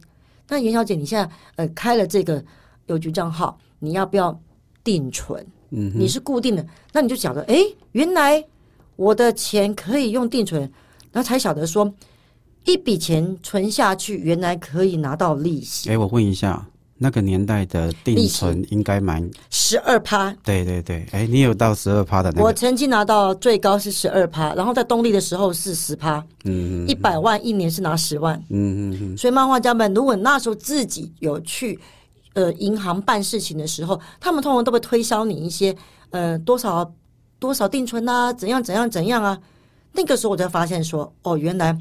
[0.50, 2.44] 那严小姐，你现在呃开了这个
[2.88, 4.38] 邮局账号，你要不要
[4.84, 5.46] 定存？
[5.70, 7.58] 嗯，你是固定的，那你就晓得，哎，
[7.92, 8.44] 原来
[8.96, 10.62] 我的钱可以用定存，
[11.12, 11.94] 然后才晓得说。”
[12.66, 15.90] 一笔钱存下去，原来可以拿到利息。
[15.90, 20.34] 哎，我问一下，那个年代的定存应该蛮十二趴。
[20.44, 22.32] 对对对，哎，你有到十二趴的？
[22.42, 26.18] 我曾经拿到最高是十二趴，然后在东立的时候是十趴。
[26.46, 28.36] 嗯嗯，一百万一年是拿十万。
[28.50, 29.18] 嗯嗯嗯。
[29.18, 31.80] 所以漫画家们，如果那时候自己有去
[32.34, 35.76] 呃银行办事情的时候，他们通常都会推销你一些
[36.10, 36.92] 呃多少
[37.40, 39.38] 多少定存啊，怎样怎样怎样啊。
[39.94, 41.78] 那个时候我才发现说，哦，原来。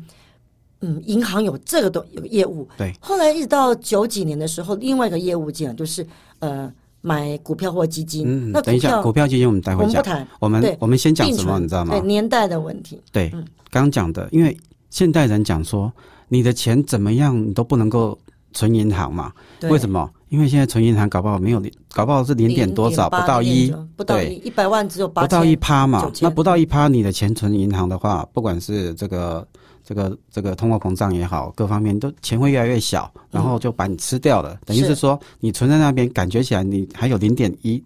[0.83, 2.69] 嗯，银行有这个都有业务。
[2.77, 6.07] 对，后来一直到九几年的时候，另外一个业务进来，就是
[6.41, 8.25] 呃买股票或基金。
[8.27, 9.89] 嗯，那等一下，股票基金我们待会讲。
[9.89, 11.59] 我们不谈，我们我们先讲什么？
[11.59, 11.93] 你知道吗？
[11.93, 13.01] 对年代的问题。
[13.11, 13.33] 对，
[13.71, 14.55] 刚讲的，因为
[14.91, 15.91] 现代人讲说，
[16.29, 18.19] 你的钱怎么样，你都不能够
[18.53, 19.33] 存银行嘛？
[19.71, 20.11] 为什么？
[20.29, 21.63] 因为现在存银行搞不好没有，
[21.95, 26.11] 搞不好是零点多少，不到一，不到一，一百万只有八，不到一趴嘛。
[26.21, 29.47] 那不到一趴，你的钱存银行的话，不管是这个。
[29.89, 34.59] 这个这个通货膨胀也好，各方面都钱会越来越小，然后就把你吃掉了。
[34.67, 37.81] 等于是说，你存在那边，感觉起来你还有零点一，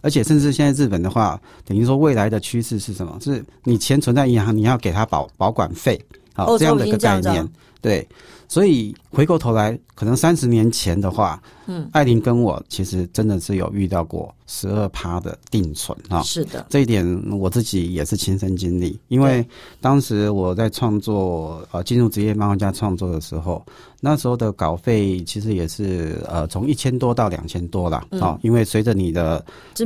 [0.00, 3.18] 而且甚至现在日本的话，等于说未来的趋势是什么？
[3.20, 6.02] 是你钱存在银行，你要给他保保管费，
[6.34, 7.48] 好这样的一个概念，
[7.80, 8.06] 对。
[8.48, 19.00] 所以回过头来，可能三十年前的话，嗯，艾琳跟我其实真的是有遇到过十二趴的定存啊，是的，这一点我自己也是亲身经历。
[19.08, 19.42] 因为
[19.80, 23.64] 当时我在创作呃进入职业漫画家创作的时候，
[24.02, 29.42] 那时候的稿费其实也是呃从一千多到两千多啦啊，因为随着你的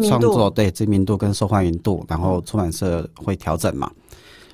[0.08, 3.88] 创作对知名度跟受欢迎度，然后出版社会调整嘛，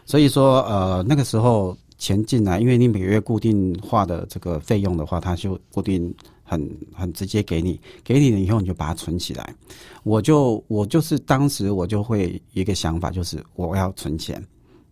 [0.05, 1.77] 所以说呃那个时候。
[1.99, 6.13] 钱进来，因为你每个月固定化的这个费用的话，它就固定
[6.43, 9.55] 很很直接给你，给你了以后你就把它存起来。
[10.03, 14.45] 我就我就是当时我就会一个想法，就是我要存钱，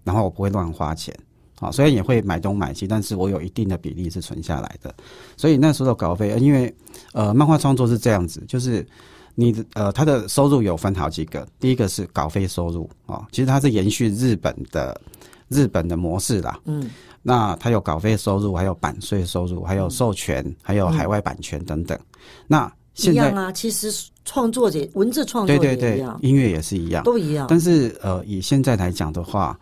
[0.05, 1.13] 然后我不会乱花钱。
[1.59, 4.95] 啊，虽然也会买东买西，但是我有一定的比例是存下来的。
[5.37, 6.73] 所以那时候的稿费，因为
[7.13, 8.87] 呃漫画创作是这样子，就是
[9.41, 15.01] 你的呃他的收入有分好几个，第一个是稿费收入啊，其实它是延续日本的。
[15.53, 16.89] 日本的模式啦，嗯，
[17.23, 21.99] 那它有稿费收入，还有版税收入，还有授权，还有海外版权等等。
[22.47, 23.93] 那一样啊，其实
[24.25, 27.49] 创作者文字创作对对对，音乐也是一样，都一样。
[27.51, 29.59] 但是呃，以现在来讲的话，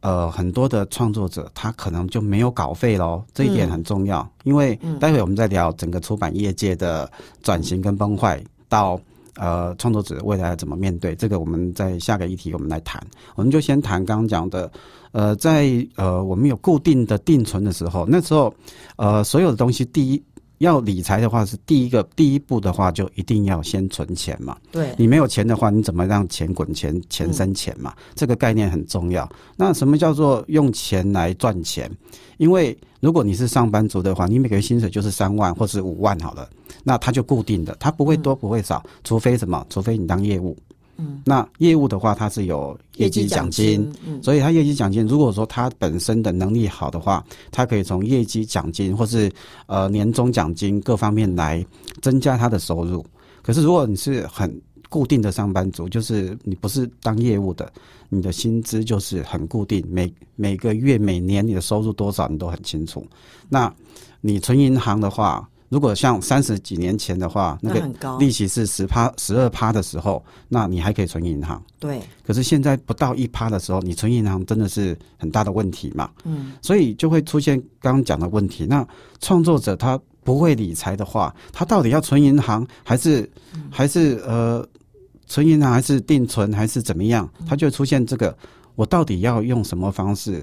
[0.00, 4.26] 呃，很多的创作者他可能就没有稿费喽，这一点很重要。
[4.44, 7.12] 因为待会我们再聊整个出版业界的
[7.42, 8.98] 转型跟崩坏到。
[9.36, 11.38] 呃，创作者未来怎么面对这个？
[11.40, 13.02] 我们在下个议题我们来谈。
[13.34, 14.70] 我们就先谈刚刚讲的，
[15.12, 18.52] 呃，在呃我们有固定的定存的时候，那时候
[18.96, 20.22] 呃所有的东西，第一
[20.58, 24.56] 要理财的话，是第一个第一步的话，就一定要先存钱嘛。
[24.72, 27.94] 对，你没有钱的话，你怎么让钱滚钱，钱生钱嘛？
[28.14, 29.28] 这个概念很重要。
[29.56, 31.90] 那什么叫做用钱来赚钱？
[32.38, 36.48] 因为如果你是上班族的话，你每个月薪水就是三万或是五万好了，
[36.84, 39.64] 那它就固定的，它不会多不会少，除非什么？
[39.68, 40.56] 除非你当业务，
[40.98, 49.30] 嗯，那业务的话，它是有业绩奖金，嗯，所以它业绩奖金，如果说它本身的能力好的话，它可以从业绩奖金或是
[49.66, 51.64] 呃年终奖金各方面来
[52.00, 53.04] 增加它的收入。
[53.42, 57.70] 可是如果你是很固定的上班族，就是你不是当业务的，
[58.08, 63.06] 你的薪资就是很固定，每每个月、每年你的收入多少你都很清楚。
[63.48, 63.72] 那
[64.20, 71.62] 你存银行的话，如果像三十几年前的话，那个利息是十趴、十二趴的时候，那你还可以存银行。
[71.78, 72.00] 对。
[72.24, 76.10] 可是现在不到一趴的时候，你存银行真的是很大的问题嘛？
[76.24, 76.52] 嗯。
[76.62, 78.66] 所以就会出现刚刚讲的问题。
[78.66, 78.86] 那
[79.20, 83.30] 创作者他不会理财的话，他到底要存银行还是
[83.70, 84.66] 还是呃？
[85.28, 88.32] 存银行还是定存还是怎么样，他就出现这个，
[88.76, 90.34] 我到底要用什么方式？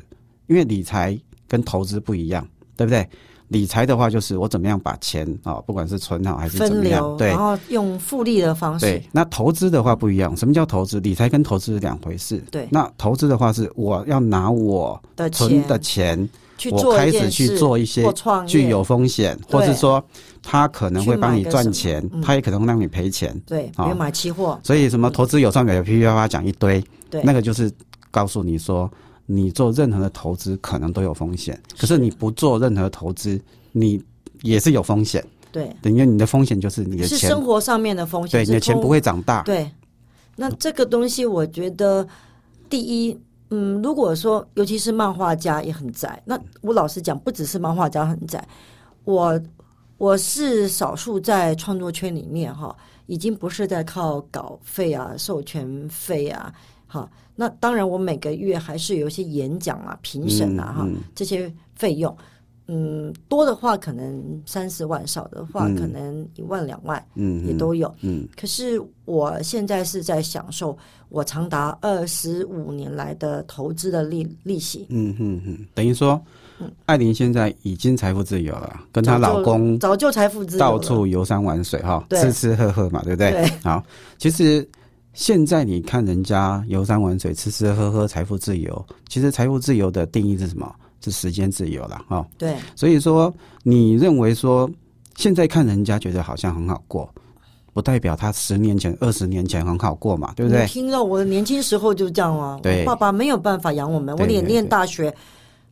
[0.47, 3.07] 因为理财跟投资不一样，对不对？
[3.49, 8.85] 理财的话就是我怎么样把钱啊，不管是存好还是怎么样，对，然后用复利的方式。
[8.85, 10.35] 对，那投资的话不一样。
[10.35, 10.99] 什么叫投资？
[10.99, 12.43] 理财跟投资是两回事。
[12.49, 16.29] 对，那投资的话是我要拿我的存的钱。
[16.71, 18.05] 我开始去做一些
[18.47, 20.01] 具有风险，或是说
[20.41, 23.37] 他可能会帮你赚钱，他也可能会让你赔钱。
[23.45, 24.57] 对，有买期货。
[24.63, 26.81] 所以什么投资有赚有赔，啪啪讲一堆。
[27.09, 27.69] 对，那个就是
[28.11, 28.89] 告诉你说，
[29.25, 33.39] 你做任何的投资可能都有风险，可是你不做任何投资，
[33.71, 34.03] 你
[34.41, 35.23] 也是有风险。
[35.51, 38.43] 对，等于你的风险就是你的钱，是生活上面的风险。
[38.43, 39.41] 对，你的钱不会长大。
[39.43, 39.69] 对，
[40.35, 42.07] 那这个东西我觉得
[42.69, 43.17] 第一。
[43.55, 48.43] 嗯，如果说尤其是漫画家也很窄，那我老实讲，不只是漫画家很窄，
[49.03, 49.39] 我
[49.99, 56.51] 我是少数在创作圈里面哈，已经不是在靠稿费啊、授权费啊，
[56.93, 62.15] 哈，那当然我每个月还是有一些演讲啊、评审啊哈这些费用。
[62.67, 67.93] 嗯，多的话可能三四万，少的话可能一万两万，嗯，也都有。
[68.01, 70.77] 嗯，可是我现在是在享受
[71.09, 74.85] 我长达二十五年来的投资的利利息。
[74.89, 76.21] 嗯哼哼，等于说，
[76.85, 83.31] 艾琳现在已经财富自由了，跟她老公早就财富自由，到处游山玩水哈，吃吃喝喝嘛，对不对？
[83.31, 83.45] 对。
[83.61, 83.83] 好，
[84.17, 84.65] 其实
[85.13, 90.73] 现在你看人家游山玩水、吃吃喝喝，财富自由，其实财富自由的定义是什么？
[91.01, 94.71] 是时间自由了哈，对，所以说你认为说
[95.17, 97.13] 现在看人家觉得好像很好过，
[97.73, 100.65] 不代表他十年前、二十年前很好过嘛，对不对？
[100.65, 105.13] 听到我的年轻时候就这样啊，对，爸爸没有办法养我们，我连念大学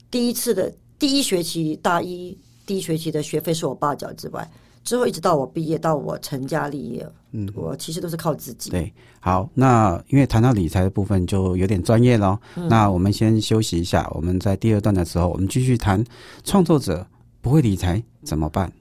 [0.09, 4.45] 第一次的第一学期大一第一学期的学费是我爸缴之外。
[4.83, 8.69] 之后一直到我毕业，到我成家立业，嗯，我其实都是靠自己。
[8.69, 12.39] 对，好，那因为谈到理财的部分就有点专业了，
[12.69, 14.09] 那我们先休息一下。
[14.13, 16.03] 我们在第二段的时候，我们继续谈
[16.43, 17.07] 创作者
[17.39, 18.71] 不会理财怎么办？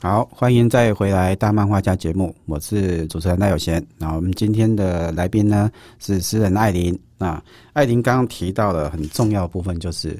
[0.00, 3.84] 好，欢迎再回来大漫画家节目，我是主持人赖有贤。
[3.98, 6.98] 那我们今天的来宾呢是诗人艾琳。
[7.18, 10.18] 那艾琳刚刚提到的很重要的部分，就是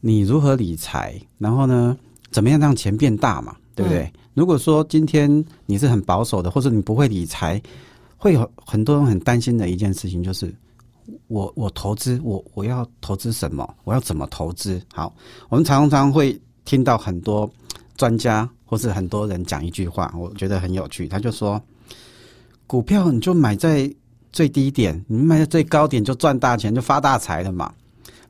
[0.00, 1.96] 你如何理财，然后呢，
[2.30, 3.54] 怎么样让钱变大嘛？
[3.74, 4.12] 对不对？
[4.34, 7.60] 如果说今天你是很保守的，或者你不会理财，
[8.16, 10.54] 会有很多人很担心的一件事情，就是
[11.28, 13.68] 我我投资，我我要投资什么？
[13.84, 14.80] 我要怎么投资？
[14.94, 15.14] 好，
[15.48, 17.50] 我们常常会听到很多
[17.96, 21.06] 专家或是很多人讲一句话，我觉得很有趣。
[21.08, 21.60] 他就说，
[22.66, 23.92] 股票你就买在
[24.32, 27.72] 最低点，你买在最高点就赚大钱，就发大财了嘛。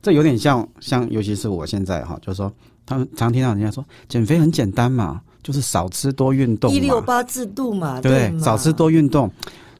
[0.01, 2.51] 这有点像像，尤其是我现在哈，就是说，
[2.85, 5.21] 他们常听到人家说，减肥很简单嘛。
[5.43, 8.43] 就是少吃多运动，一六八制度嘛，对不对？
[8.43, 9.29] 少吃多运动，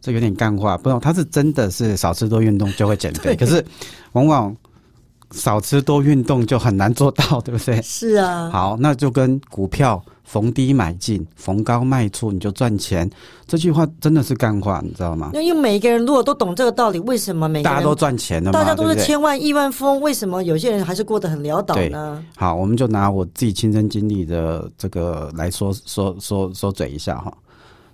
[0.01, 0.77] 这有点干话。
[0.77, 3.63] 不知道他是真的是少吃多运动就会减肥，可是
[4.11, 4.55] 往往
[5.33, 7.81] 少吃多运动就很难做到，对不对？
[7.81, 8.49] 是啊。
[8.49, 10.01] 好，那就跟股票。
[10.23, 13.07] 逢低买进，逢高卖出，你就赚钱。
[13.45, 15.29] 这句话真的是干话，你知道吗？
[15.33, 18.51] 那因为每一个人如果都懂这个道理，为什么每大家都赚钱了？
[18.51, 22.23] 大家都是千万亿万富翁，为什么有些人还是过得很潦倒呢？
[22.37, 27.31] 好，我们就拿我自己亲身经历的这个来说说说说嘴一下哈。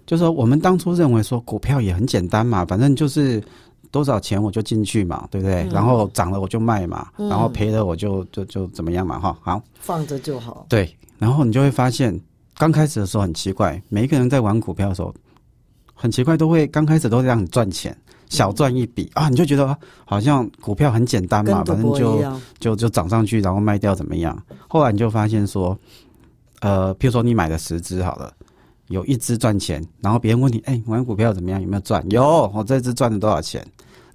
[0.05, 3.43] 就说我们当初认为说股票也很简单嘛，反正就是
[3.91, 5.67] 多少钱我就进去嘛，对不对？
[5.71, 9.37] 然后涨了我就卖嘛，然后赔了我就就就怎么样嘛哈。
[9.41, 10.65] 好，放着就好。
[10.69, 10.95] 对。
[11.17, 12.17] 然后你就会发现，
[12.57, 15.13] 刚开始的时候很奇怪，每一个人在玩股票的时候，
[15.93, 17.93] 很奇怪，都会刚开始都会让你赚钱，
[18.29, 22.23] 小赚一笔啊，你就觉得好像股票很简单嘛，反正就
[22.57, 24.41] 就就涨上去，然后卖掉怎么样？
[24.69, 25.77] 后来你就发现说，
[26.61, 28.31] 呃，譬如说你买了十只好了，
[28.87, 31.61] 有一只赚钱，然后别人问你，哎，玩股票怎么样？
[31.61, 32.01] 有没有赚？
[32.11, 33.61] 有，我这只赚了多少钱？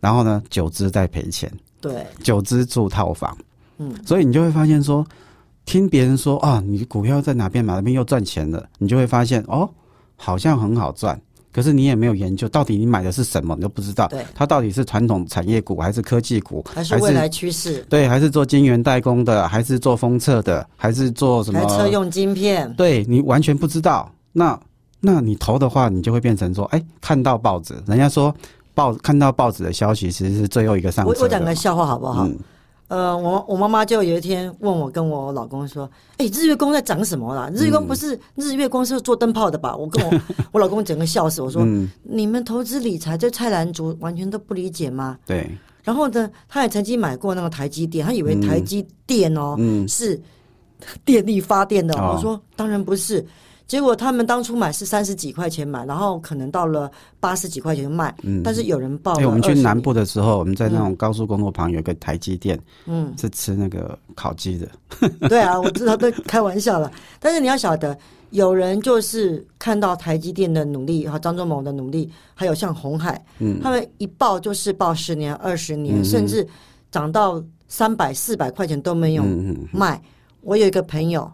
[0.05, 3.35] 然后呢，九只在赔钱，对，九只住套房，
[3.79, 5.03] 嗯，所以你就会发现说。
[5.67, 9.67] 听别人说啊，你股票在哪边买那边又赚钱了，你就会发现哦，
[10.15, 11.19] 好像很好赚。
[11.51, 14.07] 可是你也没有研究到底你买的是什么，你都不知道。
[14.09, 17.81] 对，它到底是传统产业股还是科技股，还是未来趋势？
[17.89, 21.65] 对，还是做晶圆代工的，还是做封测的，还是做什么？
[21.67, 22.71] 车用晶片？
[22.75, 24.13] 对你完全不知道。
[24.33, 24.61] 那
[25.01, 28.35] 那你投的话，你就会变成说，哎，看到报纸，人家说
[28.75, 31.11] 报看到报纸的消息，其实是最后一个上车。
[31.11, 32.29] 我我讲个笑话好不好？
[32.89, 37.51] 呃，我我妈妈就有一天问我跟我老公说：“哎，日月光在涨什么啦？
[37.55, 40.21] 日月光不是日月光是做灯泡的吧？”我跟我
[40.53, 41.67] 我老公整个笑死，我说
[42.05, 45.51] ：“你们投资理财这菜篮族完全都不理解吗？”对。
[45.83, 49.57] 然后呢，他也曾经买过那个台积电，他以为台积电哦
[49.89, 50.21] 是
[51.07, 51.95] 电力发电的。
[51.97, 53.25] 我说：“当然不是。”
[53.67, 58.15] 结果他们当初买是三十几块钱买，然后可能到了八十几块钱卖。
[58.23, 59.15] 嗯，但是有人报。
[59.15, 64.69] 我们去南部的时候，我们在那种高速公路旁有个台积电，嗯，是吃那个烤鸡的。
[65.29, 66.93] 对啊，我知道都开玩笑了。
[67.19, 67.97] 但是你要晓得，
[68.31, 76.47] 有人就是看到台积电的努力和张忠谋的努力，还有像红海，嗯，他们一报就是报十年、二十年，甚至
[76.91, 79.25] 涨到三百、四百块钱都没有
[79.73, 80.01] 卖。
[80.43, 81.33] 我有一个朋友，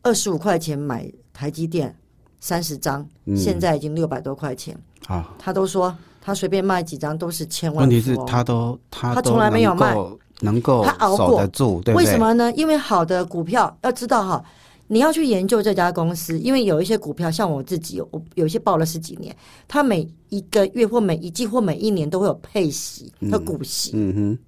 [0.00, 1.06] 二十五块钱买。
[1.36, 1.94] 台积电
[2.40, 4.74] 三十张，现在已经六百多块钱。
[5.06, 7.82] 啊，他都说他随便卖几张都是千万。
[7.82, 9.94] 问题是，他都他他从来没有卖，
[10.40, 12.50] 能够他熬过住，为什么呢？
[12.54, 14.42] 因为好的股票要知道哈，
[14.86, 19.36] 你要去研究这家公司，因为有一些股票，像我自己，我有一些报了十几年，
[19.68, 23.90] 它每一个月或每一季或每一年都会有配息和股息。
[23.94, 24.38] 嗯哼。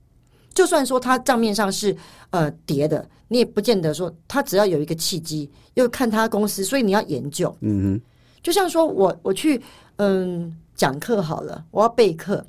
[0.58, 1.96] 就算说它账面上是
[2.30, 7.56] 呃跌的，你也不见得说它只要有一个契机，又看它公司，所以你要研究。
[7.60, 8.00] 嗯哼，
[8.42, 9.62] 就像说我我去
[9.98, 12.44] 嗯讲课好了，我要备课，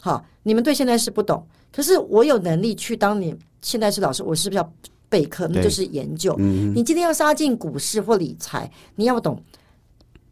[0.00, 4.72] 好，你们对现在是不懂，可是我有能力去当你现在是老师，我是不是要
[5.08, 5.46] 备课？
[5.46, 6.34] 那就是研究。
[6.36, 9.40] 你今天要杀进股市或理财，你要懂。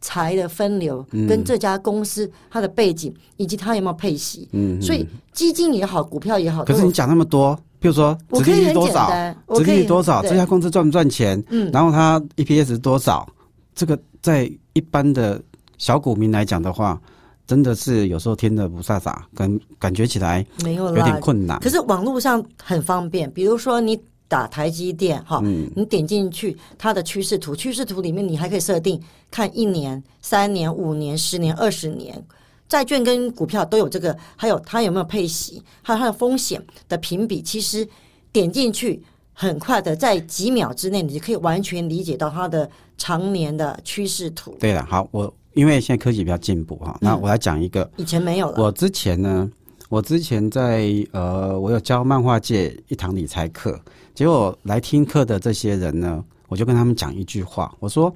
[0.01, 4.49] 财的分流跟这家公司它的背景以及它有没有配息，
[4.81, 6.65] 所以基金也好，股票也好。
[6.65, 10.21] 可是你讲那么多，比如说，我可以很简单，我可以多少？
[10.23, 11.41] 这家公司赚不赚钱？
[11.49, 13.27] 嗯，然后它 EPS 多少？
[13.75, 15.41] 这个在一般的
[15.77, 16.99] 小股民来讲的话，
[17.45, 21.59] 真的是有时候听得不飒飒，感感觉起来没有有点困难。
[21.59, 23.99] 可是网络上很方便，比如说你。
[24.31, 25.41] 打台积电哈，
[25.75, 28.97] 你点进去它的趋势图，趋势图里面你还可以设定
[29.29, 32.25] 看一年、三年、五年、十年、二十年，
[32.69, 37.41] 债券跟股票都有这个，还有它有没有配息，还有它的风险的评比。
[37.41, 37.85] 其实
[38.31, 44.55] 点进去很快的，在几秒之内，你就可以完全理解到它的常年的趋势图。
[44.61, 48.63] 对了，好，我因为现在科技比较进步哈，那我来讲一个以前没有了。
[48.63, 49.51] 我之前呢，
[49.89, 53.77] 我之前在呃，我有教漫画界一堂理财课。
[54.21, 58.13] 结果来听课的这些人呢，我就跟他们讲一句话，我说，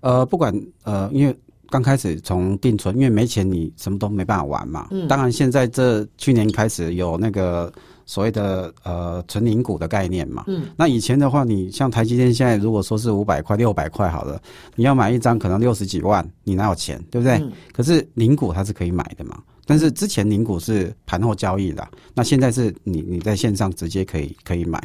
[0.00, 1.32] 呃，不管呃，因为
[1.70, 4.88] 刚开始从定存，因为没钱你什么都没办法玩嘛。
[4.90, 5.06] 嗯。
[5.06, 7.72] 当然，现在这去年开始有那个
[8.06, 10.42] 所谓的呃存零股的概念嘛。
[10.48, 10.66] 嗯。
[10.76, 14.42] 那以前的话，你像台积电现在如果说是五百块、六百块好了，
[14.74, 17.34] 你要买一张可能六十几万，你哪有钱，对不对？
[17.34, 17.52] 嗯。
[17.72, 19.40] 可是零股它是可以买的嘛。
[19.66, 24.82] 但是之前零股是盘后交易的，那现在是你你在线上直接可以可以买。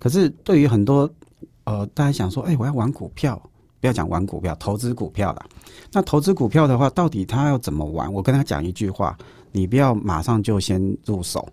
[0.00, 1.08] 可是对于很多
[1.64, 3.40] 呃，大家想说，哎，我要玩股票，
[3.80, 5.46] 不要讲玩股票，投资股票啦。
[5.92, 8.12] 那投资股票的话，到底他要怎么玩？
[8.12, 9.16] 我跟他讲一句话：
[9.52, 11.46] 你不要马上就先入手。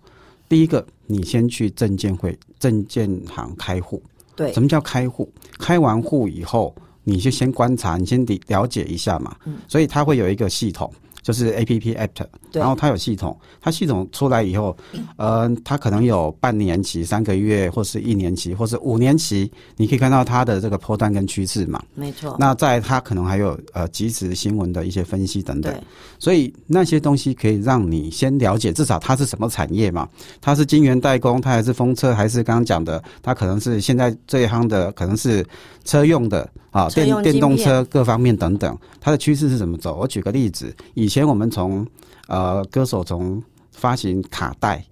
[0.48, 4.02] 第一个，你先去证监会、证券行开户。
[4.34, 5.30] 对，什么叫开户？
[5.58, 9.36] 开完户以后，你就先观察，你先了了解一下嘛。
[9.44, 9.58] 嗯。
[9.68, 10.90] 所以它会有一个系统。
[11.30, 14.76] 就是 A P P App，然后它有系统，它系统出来以后，
[15.16, 21.80] 呃，它可能有半年期、三个月，或是一年期，或是五年期，你可以看到它的这个波段跟趋势嘛。
[21.94, 22.34] 没错。
[22.36, 25.72] 那在它可能还有呃即时新闻的一些分析等等。
[26.18, 30.08] 所以那些东西可以让你先了解，至少它是什么产业嘛？
[30.40, 35.46] 它是晶圆代工，它还是风车，还是刚刚讲的，它可能是现在最夯的，可能是
[35.84, 36.50] 车用的。
[36.70, 39.96] 啊，电电动车各方面等等，它的趋势是怎么走？
[39.96, 41.86] 我举个例子，以前我们从
[42.28, 43.42] 呃歌手从
[43.72, 44.84] 发行卡带，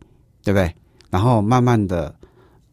[0.42, 0.74] 对不对？
[1.10, 2.14] 然后慢慢的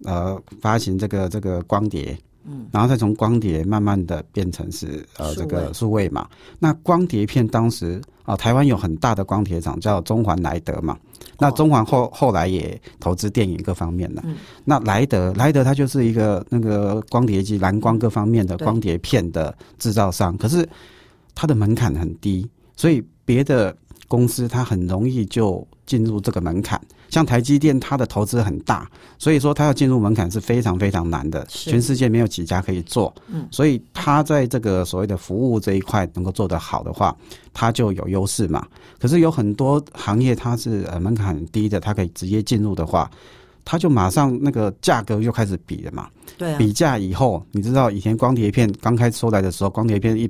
[0.04, 2.18] 呃发行这个这个光碟。
[2.48, 6.28] 嗯，然后再从光碟慢慢的变成是呃这个数位嘛。
[6.60, 10.98] 那光碟片当时啊，台湾有很大的光碟厂叫中环莱德嘛。
[11.38, 14.22] 那中环后后来也投资电影各方面的。
[14.26, 14.36] 嗯。
[14.64, 20.68] 那莱德莱德它就是一个那个光碟机蓝光各方面的光碟片的制造商，可是
[21.34, 23.76] 它的门槛很低，所以别的
[24.08, 26.80] 公司，它很容易就进入这个门槛。
[27.10, 31.46] 像台积电，它的投资很大，所以说它要进入门槛是非常非常难的。
[31.48, 37.16] 全世界没有几家可以做，嗯，所以它在这个所谓的服务这一块能够做得好的话，
[37.54, 38.68] 它就有优势嘛。
[39.00, 43.10] 可是有很多行业它是呃门槛很低的，它可以直接进入的话，
[43.64, 46.10] 它就马上那个价格就开始比了嘛。
[46.38, 50.30] 对，比价以后，你知道以前光碟片刚开出来的时候，光碟片一。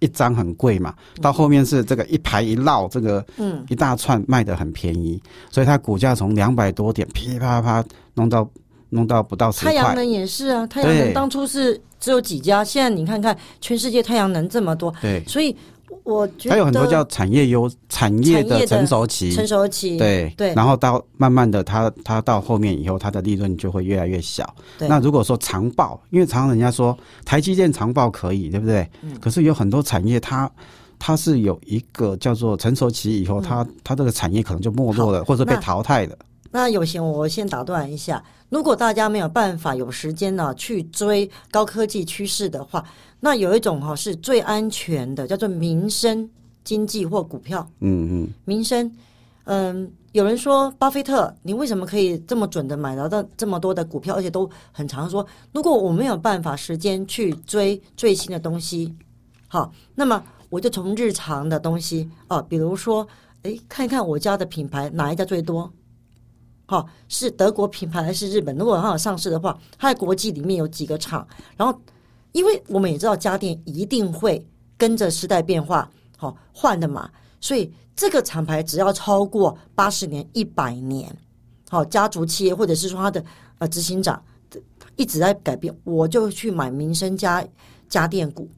[0.00, 5.20] 一张很贵嘛，到后面是这个一排一绕，这个嗯一大串卖的很便宜，
[5.50, 8.48] 所以它股价从两百多点噼啪啪弄到
[8.90, 9.72] 弄到不到十块。
[9.72, 15.56] 太阳能也是啊，太阳能当初是只有几家，现在你看看全世界太阳能这么多，对，所以。
[16.04, 24.54] 我觉得它有很多叫产业优产业的成熟期，成熟期对对，然后到慢慢的，它它到后面以后，它的利润就会越来越小。
[24.78, 28.86] 那如果说长报，因为常常人家说台积电长报可以，对不对？
[29.02, 29.18] 嗯。
[29.18, 30.50] 可是有很多产业，它
[30.98, 36.16] 它是有一个叫做成熟期以后，它它这个产业可能就没落了，或者被淘汰了。
[36.54, 38.24] 那有行，我先打断一下。
[38.48, 42.84] 如果大家没有办法有时间呢去追高科技趋势的话，
[43.18, 46.30] 那有一种哈是最安全的，叫做民生
[46.62, 47.68] 经济或股票。
[47.80, 48.88] 嗯嗯，民生，
[49.46, 55.10] 嗯，有人说巴菲特，你为什么可以这么准的买到到这么多的股票，而且都很常？
[55.10, 58.94] 说如果我没有办法时间去追最新的东西，
[59.48, 63.04] 好，那么我就从日常的东西啊，比如说，
[63.42, 65.68] 哎，看一看我家的品牌哪一家最多。
[66.66, 68.56] 好，是德国品牌还是日本？
[68.56, 71.26] 如果它有上市的话，它在国际里面有几个厂？
[71.56, 71.78] 然后，
[72.32, 74.44] 因为我们也知道家电一定会
[74.78, 77.10] 跟着时代变化，好换的嘛。
[77.40, 81.14] 所以这个厂牌只要超过八十年、一百年，
[81.68, 83.22] 好家族企业或者是说它的
[83.58, 84.22] 呃执行长
[84.96, 87.46] 一直在改变，我就去买民生家
[87.88, 88.48] 家电股。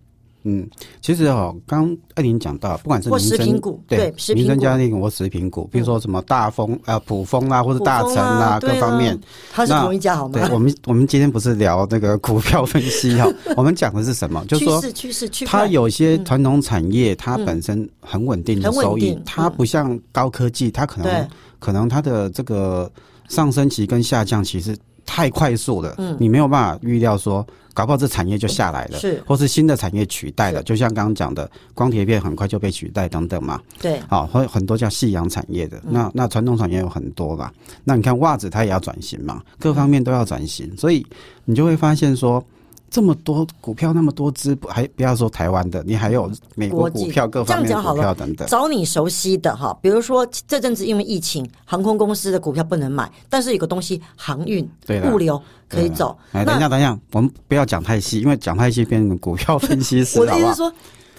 [0.49, 0.65] 嗯，
[1.03, 9.19] 其实哦，刚艾琳讲到，不管是民生股，对民生家电或食品股，比如说什么大丰啊、普丰啊，或者大成啊，各方面，
[9.53, 10.39] 它是同一家好吗？
[10.39, 14.45] 对，我们我们今天不是聊那个股票分析 哈，我们讲的是什么？
[14.47, 21.29] 就是说趋势趋势，它有些传统产业，它本身很稳定的收益，它不像高科技，它可能
[21.59, 22.89] 可能它的这个
[23.29, 24.77] 上升期跟下降其实
[25.07, 27.47] 太快速了，嗯，你没有办法预料说。
[27.77, 33.61] 搞不好这产业就下来了，是，或是新的产业取代了，就像刚刚讲的光碟片很快就被取代等等嘛。
[33.79, 37.53] 对，好，或很多叫夕阳产业的，那那传统产业有很多吧。
[37.85, 41.05] 那你看袜子它也要转型嘛，各方面都要转型，所以
[41.45, 42.43] 你就会发现说。
[42.89, 48.47] 这么多股票，那么多只，还不要说台湾的，你还有美国股票，各方面股票等等。
[48.49, 54.67] 找你熟悉的哈，比如说这阵子因为疫情，航空公司的股票不能买，但是有个东西航运、
[55.13, 56.17] 物流可以走。
[56.33, 60.19] 哎，等一下，等一下，我们不要讲太细，因为讲太细变成股票分析师。
[60.21, 60.73] 我的意思是说，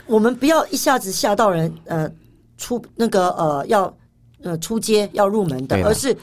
[0.08, 2.10] 我们不要一下子吓到人，呃，
[2.58, 3.94] 出那个呃要
[4.42, 6.18] 呃出街要入门的，而是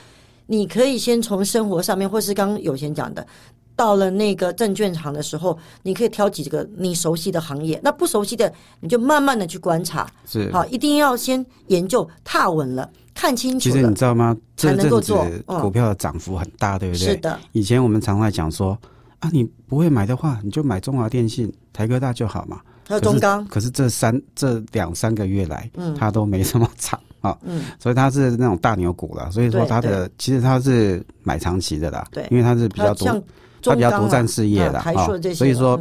[0.46, 3.24] 你可以先从生活上面，或是刚刚有先讲的。
[3.76, 10.06] 到了那个证券行的时候，你可以挑几个你熟悉的行业，那不熟悉的你就慢慢的去观察。
[10.26, 13.58] 是好，一定要先研究踏稳了，看清楚。
[13.58, 14.36] 其实你知道吗？
[14.56, 17.08] 这阵子股票的涨幅很大，对不对？
[17.08, 17.38] 是的。
[17.52, 18.78] 以前我们常在讲说
[19.18, 22.60] 啊，你不会买的话，你就买中华电信、台科大就好嘛。
[22.86, 23.44] 还有中钢。
[23.46, 27.36] 可是这三这两三个月来，嗯，它都没什么涨啊。
[27.42, 27.64] 嗯。
[27.80, 32.06] 所以它是那种大牛股了，所以说它的其实它是买长期的啦。
[32.12, 32.28] 对。
[32.30, 33.20] 因为它是比较多。
[33.64, 34.94] 它比较独占事业的啊，
[35.34, 35.80] 所以说，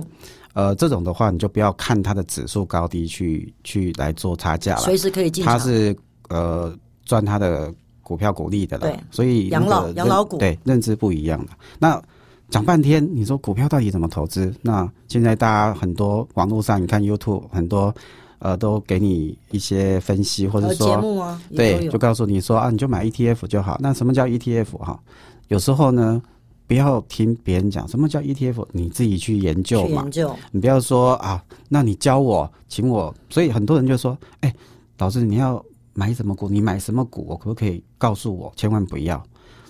[0.53, 5.95] 呃，这种的话，你就不要看它的指数高低去去来做差价了，随时可以进它是
[6.29, 6.75] 呃
[7.05, 11.51] 赚它的股票股利的了，所以养老养老股对认知不一样的。
[11.79, 12.01] 那
[12.49, 14.53] 讲半天，你说股票到底怎么投资？
[14.61, 17.93] 那现在大家很多网络上，你看 YouTube 很多
[18.37, 23.77] 呃都给你一些分析，或者说节目啊，对，就告诉你说啊，你就买 ETF 就好。
[23.79, 24.99] 那什么叫 ETF 哈？
[25.47, 26.21] 有时候呢。
[26.65, 30.03] 不要听别人讲什么叫 ETF，你自己去研究嘛。
[30.03, 33.13] 研究，你不要说啊，那你教我，请我。
[33.29, 34.53] 所以很多人就说，哎，
[34.97, 36.47] 老师你要买什么股？
[36.47, 37.25] 你买什么股？
[37.27, 38.51] 我可不可以告诉我？
[38.55, 39.21] 千万不要。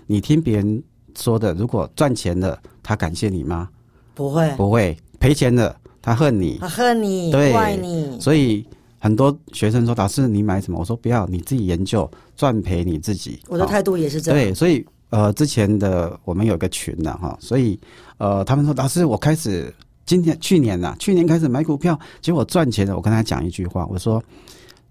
[0.06, 0.84] 你听别人
[1.18, 3.70] 说的，如果赚钱了，他感谢你吗？
[4.14, 4.96] 不会，不会。
[5.20, 8.20] 赔钱了，他恨你，他恨你，怪你。
[8.20, 8.66] 所以
[9.00, 10.80] 很多学生说，老师你买什么？
[10.80, 13.40] 我说不要，你自己研究，赚赔你自己。
[13.48, 14.40] 我的态度也是这样。
[14.40, 14.86] 对，所以。
[15.14, 17.80] 呃，之前的我们有个群呢哈，所以
[18.18, 19.72] 呃，他们说老师，我开始
[20.08, 22.96] 今天去年呐，去年开始买股票，结果赚钱了。
[22.96, 24.20] 我跟他讲一句话，我说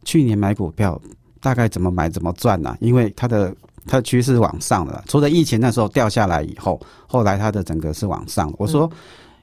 [0.05, 1.01] 去年买股票
[1.41, 2.77] 大概怎么买怎么赚呢？
[2.79, 3.53] 因为它的
[3.85, 8.55] 它的趋势往上的，除了疫情那时候掉下来以后，后来它的整个是往上。
[8.59, 8.89] 我说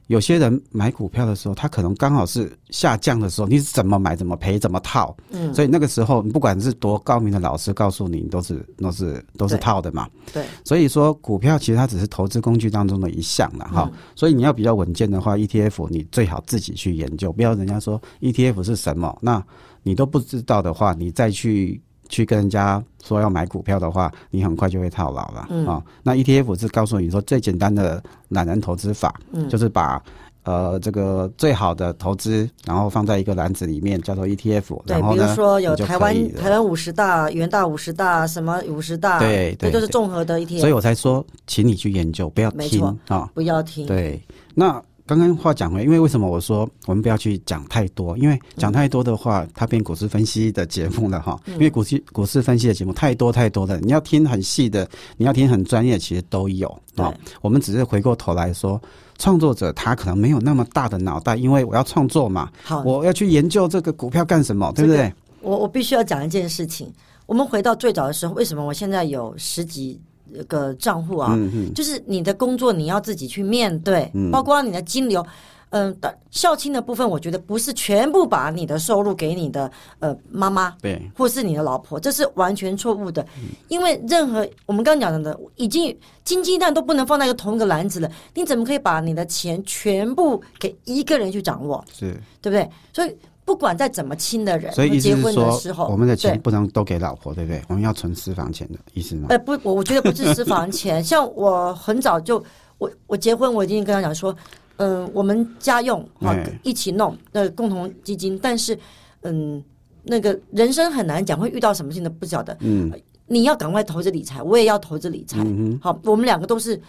[0.09, 10.09] 有些人买股票的时候，他可能刚好是下降的时候，你怎么买怎么赔怎么套，嗯，所以那个时候你不管是多高明的老师告诉你，都是都是都是套的嘛。
[10.33, 13.87] 对，所以说股票其实它只是投资工具当中的一项了哈。
[14.15, 19.45] 所以你要比较稳健的话，ETF 你最好自己去研究，不要人家说 ETF 是什么，那
[19.83, 21.79] 你都不知道的话，你再去。
[22.09, 25.81] 去跟人家说要买股票的话，你很快就会套牢了啊。
[26.03, 30.03] 那 ETF 是告诉你说最简单的懒人投资法，嗯就是把
[30.43, 34.83] 呃这个最好的投资，然后放在一个篮子里面，叫做 ETF。
[34.85, 40.59] 对，比如说有台湾台湾五十大、元大五十大、什么五十大，对，这就是综合的 ETF。
[40.59, 43.85] 所以我才说，请你去研究，不要听啊，不要听。
[43.85, 44.21] 对，
[44.55, 44.81] 那。
[45.09, 48.15] 刚刚话讲回，因为为什么我说我们不要去讲太多？
[48.15, 51.35] 因为讲太多的话，它变股市分析的节目了哈。
[51.47, 54.87] 因为股市股市分析的节目太多太多了，你要听很细的，
[55.17, 57.11] 你要听很专业，其实都有啊。
[57.41, 58.79] 我们只是回过头来说，
[59.17, 65.11] 创作者他可能没有那么大的脑袋，因为我要创作嘛，好，我要去研究这个股票干什么，对不对？
[65.41, 66.87] 我我必须要讲一件事情。
[67.25, 69.99] 我们回到最早的时候，为什么我现在有十几？
[70.47, 71.37] 个账户啊，
[71.73, 75.25] 就是你的工作你要自己去面对，包括你的金流，
[75.69, 75.95] 嗯，
[76.31, 83.25] 孝亲的部分，我觉得不是全部把你的收入给你的呃妈妈，对，或是你的老婆，这是完全错误的，
[83.67, 91.83] 因为任何我们刚刚讲的，已经金鸡蛋都不能放在一个同一个篮子了，你怎么可以把你的钱全部给一个人去掌握？
[91.91, 92.69] 是对不对？
[92.93, 93.15] 所以。
[93.49, 97.59] 不管再怎么亲的人，所以结婚的时候，我们的钱不能都给老婆，对不对？
[97.67, 99.25] 我们要存私房钱的意思吗？
[99.31, 101.01] 呃，不，我我觉得不是私房钱。
[101.03, 102.43] 像我很早就，
[102.77, 104.35] 我我结婚，我已经跟他讲说，
[104.77, 108.37] 嗯，我们家用啊，一起弄的共同基金。
[108.39, 108.77] 但是，
[109.21, 109.63] 嗯，
[110.03, 112.55] 那个人生很难讲，会遇到什么事情都不晓得。
[112.59, 112.91] 嗯，
[113.25, 115.39] 你要赶快投资理财，我也要投资理财。
[115.39, 116.79] 嗯好，我们两个都是。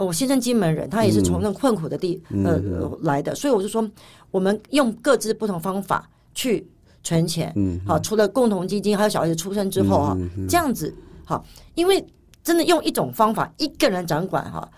[0.00, 2.56] 我先生金门人，他也是从那困苦的地呃
[3.00, 3.84] 来的，所以我就说，
[4.30, 6.66] 我们用各自不同方法去
[7.02, 7.52] 存钱。
[7.56, 10.16] 嗯，好，除了共同基金，还有小孩子出生之后啊，
[10.48, 12.04] 这样子好，因为
[12.42, 14.68] 真的用一种方法一个人掌管哈，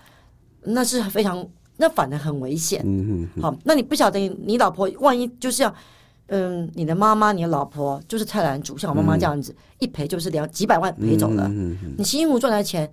[0.63, 1.45] 那是非常
[1.77, 2.81] 那反而很危险。
[2.85, 5.73] 嗯嗯，好，那你不晓得你老婆万一就是要
[6.27, 11.47] 嗯，你的妈妈、你的老婆就是菜篮子，像我妈妈这样子，一赔就是两几百万赔走了。
[11.49, 12.89] 嗯嗯，你辛辛苦苦赚来的钱。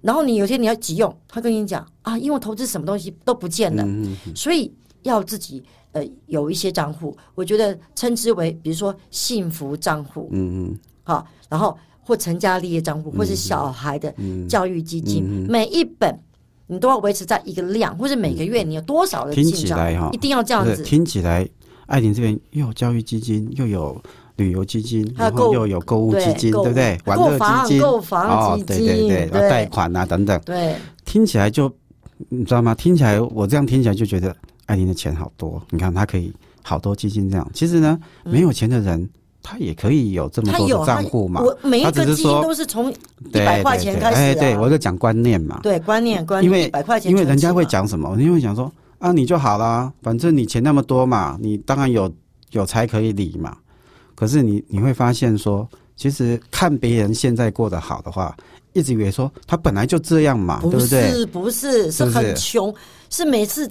[0.00, 3.86] 然后你有天你要急用，他跟你讲啊，因为投资什么东西都不见了，
[4.34, 4.72] 所以
[5.02, 14.14] 要自己呃有一些账户，我觉得称之为比如说幸福账户，嗯嗯，好，然后或成家立业账户，或是小孩的
[14.48, 16.18] 教育基金，每一本
[16.66, 20.82] 你都要维持在一个量，或者每个月你有多少的听起来哈，一定要这样子。
[20.82, 21.48] 听起来，
[21.86, 24.00] 艾琳这边又有教育基金，又有。
[24.36, 26.98] 旅游基金，然后又有购物基金，对不对？
[27.04, 30.40] 购房基金，购房基金，对对对，贷款啊等等。
[30.40, 30.74] 对，
[31.04, 31.70] 听起来就
[32.30, 32.74] 你知道吗？
[32.74, 34.34] 听起来我这样听起来就觉得
[34.72, 35.62] 艾琳的钱好多。
[35.70, 37.50] 你看，他可以好多基金这样。
[37.52, 39.08] 其实呢，没有钱的人
[39.42, 41.42] 他也可以有这么多的账户嘛。
[41.42, 42.96] 我每一个基金都是从一
[43.32, 44.34] 百块钱开始。
[44.38, 45.60] 对，我就讲观念嘛。
[45.62, 48.16] 对，观念观念，因为百块钱，因为人家会讲什么？
[48.18, 52.10] 因为讲说啊，你就好啦，反正你钱那么多嘛，你当然有
[52.52, 53.56] 有财可以理嘛。
[54.14, 58.36] 可是你你会发现说，其实看别人现在过得好的话，
[58.72, 61.10] 一直以为说他本来就这样嘛，对不对？
[61.10, 62.72] 不是不是是很穷，
[63.10, 63.68] 是每次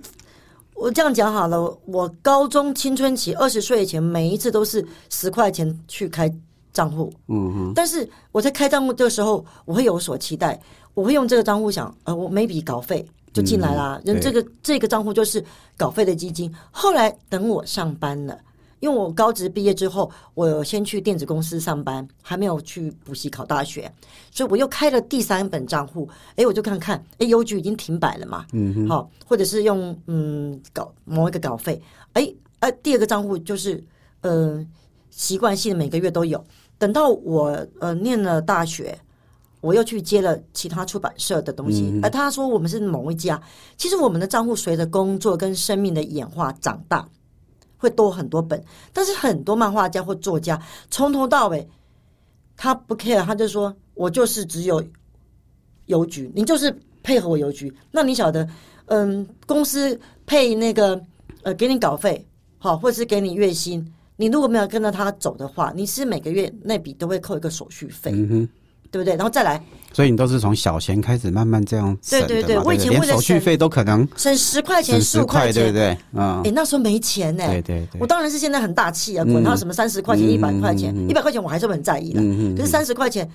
[0.81, 6.27] 我这样讲好了，我高中青春期二十岁以前，每一次都是十块钱去开
[6.73, 7.73] 账户，嗯哼。
[7.75, 10.59] 但是我在开账户的时候，我会有所期待，
[10.95, 15.43] 我会用这个账户想，呃，我每笔稿费就进来啦，人这个这个账户就是
[15.77, 16.51] 稿费的基金。
[16.71, 18.35] 后来等我上班了。
[18.81, 23.89] 因为我高职毕业之后，我先去电子公司上班，还没有去补习考大学，
[24.31, 26.09] 所以我又开了第三本账户。
[26.35, 31.79] 哎，我就看看，哎，邮局已经停摆了嘛，嗯，好，或者是用嗯稿某一个稿费，
[32.13, 33.83] 哎，呃，第二个账户就是
[34.21, 34.65] 呃
[35.11, 36.43] 习惯性的每个月都有。
[36.79, 38.97] 等到我呃念了大学，
[39.61, 43.39] 我又去接了其他出版社的东西，而他说我们是某一家，
[43.77, 47.07] 其实我们的账户随着工作跟生命的演化长大。
[47.81, 48.63] 会多很多本，
[48.93, 50.61] 但是很多漫画家或作家
[50.91, 51.67] 从头到尾
[52.55, 54.83] 他不 care，他就说我就是只有
[55.87, 57.73] 邮局，你就是配合我邮局。
[57.89, 58.47] 那你晓得，
[58.85, 61.03] 嗯，公司配那个
[61.41, 62.23] 呃给你稿费，
[62.59, 63.83] 好，或是给你月薪，
[64.15, 68.11] 你如果没有跟着他走的话，你是每个月那笔都会扣一个手续费。
[68.91, 69.15] 对不对？
[69.15, 69.59] 然后再来，
[69.93, 75.97] 所以你都是从小钱开始慢慢这样省对对对，我以前连手续费都可能省十块钱、十块钱，对不对？
[76.21, 77.43] 啊，哎，那时候没钱呢。
[77.47, 82.21] 对对对，我当然是现在很大气啊，管他什么三十块钱、一百块钱，一百块钱我还是很在意的。
[82.55, 83.27] 可是三十块钱，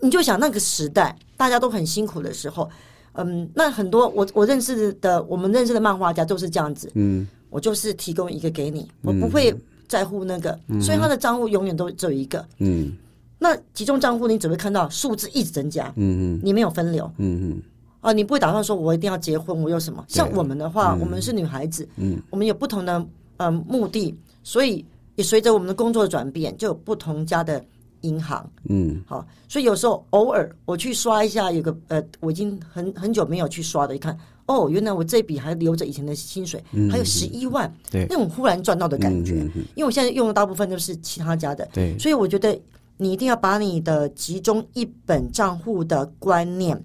[0.00, 2.68] 你就想那个时代大家都很辛苦的时候，
[3.14, 6.90] 嗯，那很多我我认识的，我们认识的漫画家都是这样子。
[6.94, 9.54] 嗯，我就是提供一个给你，我不会
[9.88, 12.44] 在乎那个，所以他的账户永远都只有一个。
[12.58, 12.92] 嗯，
[13.38, 15.92] 那集中账户你只会看到数字一直增加。
[15.96, 17.10] 嗯嗯，你没有分流。
[17.18, 17.62] 嗯嗯，
[18.00, 20.04] 啊，你不会打算说我一定要结婚，我有什么？
[20.08, 24.84] 像我们的话，我们是女孩子，嗯，我们有不同的呃目的，所以
[25.16, 27.64] 也随着我们的工作的转变，就有不同家的。
[28.02, 34.16] 银行，嗯，好，所以有时候偶尔我去刷一下，有个呃，我已经很很久没有去刷的，一看，
[34.46, 39.34] 哦，原来我这笔还留着以前的薪水，还有十一万，对，那种忽然赚到的感觉，
[39.74, 42.56] 因为我现在用的大部分都是其他家的，对，所以我觉得
[42.98, 46.84] 你一定要把你的集中一本账户的观念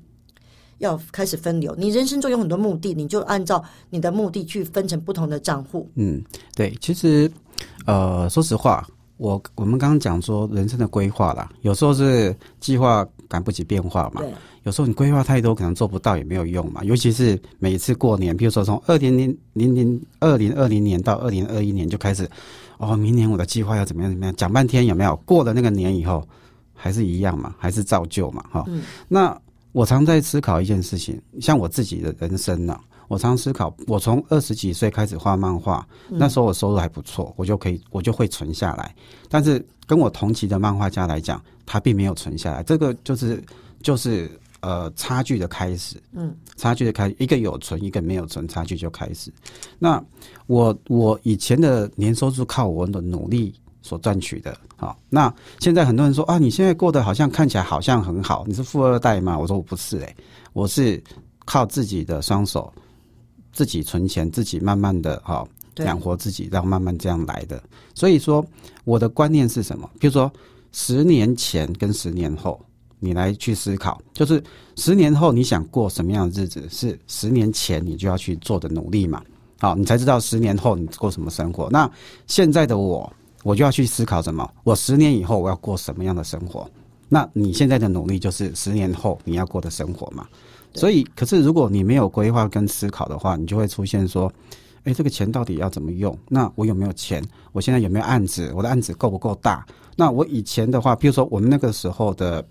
[0.77, 1.75] 要开始分流。
[1.77, 5.89] 你人生中有很多目的，你就按照你的目的去分成不同的账户。
[5.95, 6.23] 嗯，
[6.55, 7.29] 对，其实
[7.85, 8.87] 呃，说实话。
[9.17, 14.21] 我我们刚刚讲说人生的规划啦，有时候是计划赶不及变化嘛。
[14.63, 16.83] 有时候你规划太多，可能做不到也没有用嘛。
[16.83, 22.29] 尤其是每次过年，比如说从二零零零零二零二零年到二零二一年就开始，
[22.77, 25.15] 哦，明年我的计划要怎么样怎么样，讲半天有没有？
[25.25, 26.27] 过了那个年以后，
[26.73, 28.65] 还是一样嘛，还是照旧嘛，哈。
[29.07, 29.35] 那
[29.71, 32.79] 我常在思考一件事情，像我自己的人生呢。
[33.09, 38.95] 我常思考，我从二十几岁开始画漫画，那时候我收入还不错，我就可以，我就会存下来。
[39.29, 43.43] 但是跟我同期的漫画家来讲，他并没有存下来，这个就是
[43.83, 44.31] 就是
[44.63, 49.31] 呃差距的开始，嗯，差距的开，一个有存，一个没有存，差距就开始。
[49.77, 50.03] 那
[50.47, 53.53] 我我以前的年收入靠我的努力
[53.83, 59.37] 所赚取的，好，那现在很多人说啊，你现在过得好像看起来好像很好，你是富二代吗？
[59.37, 60.15] 我说我不是，哎，
[60.53, 60.99] 我是
[61.45, 62.73] 靠自己的双手。
[63.55, 67.61] 自己存钱，自己慢慢的哈养活自己，然后慢慢这样来的。
[67.93, 68.43] 所以说，
[68.83, 69.87] 我的观念是什么？
[69.99, 70.33] 比如说，
[70.71, 72.59] 十年前跟十年后，
[73.03, 74.41] 你来去思考，就是
[74.77, 79.21] 十年后你想过什么样的日子，是十年前你就要去做的努力嘛？
[79.59, 81.69] 好，你才知道十年后你过什么生活。
[81.69, 81.89] 那
[82.27, 83.11] 现在的我，
[83.43, 84.49] 我就要去思考什么？
[84.63, 86.69] 我十年以后我要过什么样的生活？
[87.09, 90.25] 那你现在的努力就是十年后你要过的生活嘛？
[90.73, 94.31] 所以，可是如果你没有规划跟思考的话，你就会出现说，
[94.85, 96.17] 哎，这个钱到底要怎么用？
[96.27, 97.23] 那我有没有钱？
[97.51, 98.51] 我现在有没有案子？
[98.55, 99.63] 我的案子够不够大？
[99.95, 102.43] 那我以前的话，比如说我们那个时候的，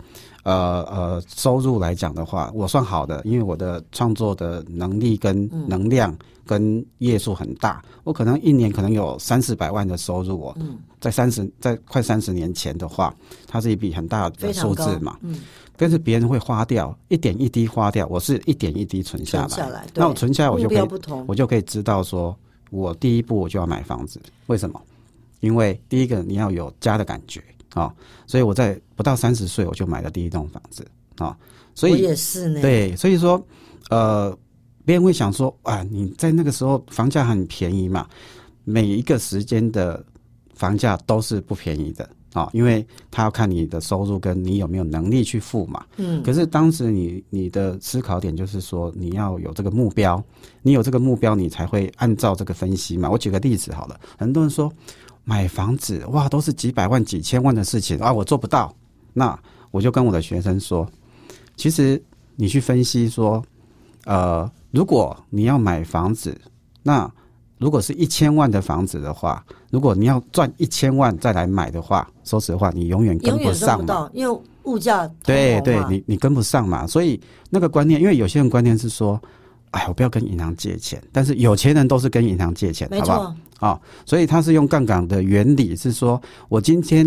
[0.43, 6.15] 呃呃，收入来讲的话，我算好的，因为我的创作的能力跟能量
[6.45, 10.55] 跟页数很大，我可能一年可能有三四百万的收入哦。
[10.99, 13.13] 在三十，在快三十年前的话，
[13.47, 15.17] 它是一笔很大的数字嘛。
[15.21, 15.39] 嗯。
[15.75, 19.85] 但是别人会花掉一点一滴花掉，我是一点一滴存下来。
[19.95, 22.33] 那我存下来，我就可以，我就可以知道说，
[22.69, 24.21] 我第一步我就要买房子。
[24.45, 24.79] 为什么？
[25.39, 27.43] 因为第一个你要有家的感觉
[27.73, 27.93] 啊，
[28.27, 30.85] 所以我在不到三十岁我就买了第一栋房子
[31.17, 31.37] 啊。
[31.75, 32.61] 所以也是呢。
[32.61, 33.43] 对，所以说，
[33.89, 34.37] 呃，
[34.85, 38.07] 别人会想说啊，你在那个时候房价很便宜嘛，
[38.63, 40.03] 每一个时间的
[40.53, 42.07] 房价都是不便宜的。
[42.33, 45.85] 啊，因为他要看你的收入跟你有没有能力去付嘛。
[45.97, 46.23] 嗯。
[46.23, 50.19] 可是当时你你的思考点就是说，你要有这个目标，
[50.63, 53.07] 你有这个目标，你才会按照这个分析嘛。
[53.07, 54.71] 我举个例子好了，很多人说
[55.23, 58.73] 买房子哇，都是几百万、几千万的事情啊，我做不到。
[59.13, 59.37] 那
[59.71, 60.87] 我就跟我的学生说，
[61.55, 62.01] 其实
[62.35, 63.43] 你去分析说，
[64.05, 66.39] 呃，如果你要买房子，
[66.81, 67.09] 那
[67.57, 74.09] 如果是一千万的房子的话，如果你要赚一千万再来买的话，说实话，你永远跟不上嘛。
[74.13, 76.85] 因为物价对对，你你跟不上嘛。
[76.85, 77.19] 所以
[77.49, 79.21] 那个观念，因为有些人观念是说，
[79.73, 81.01] 哎，我不要跟银行借钱。
[81.11, 83.35] 但是有钱人都是跟银行借钱，好不好？
[83.59, 87.05] 啊，所以他是用杠杆的原理，是说我今天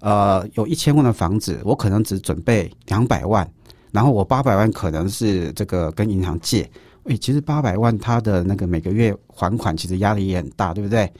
[0.00, 3.48] 呃有一千万的房子，我可能只准备两百万，
[3.90, 6.68] 然后我八百万可能是这个跟银行借。
[7.04, 11.10] 哎，其实八百万，他的那个每个月还款其实压力也很大，对不对？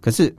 [0.00, 0.34] 可是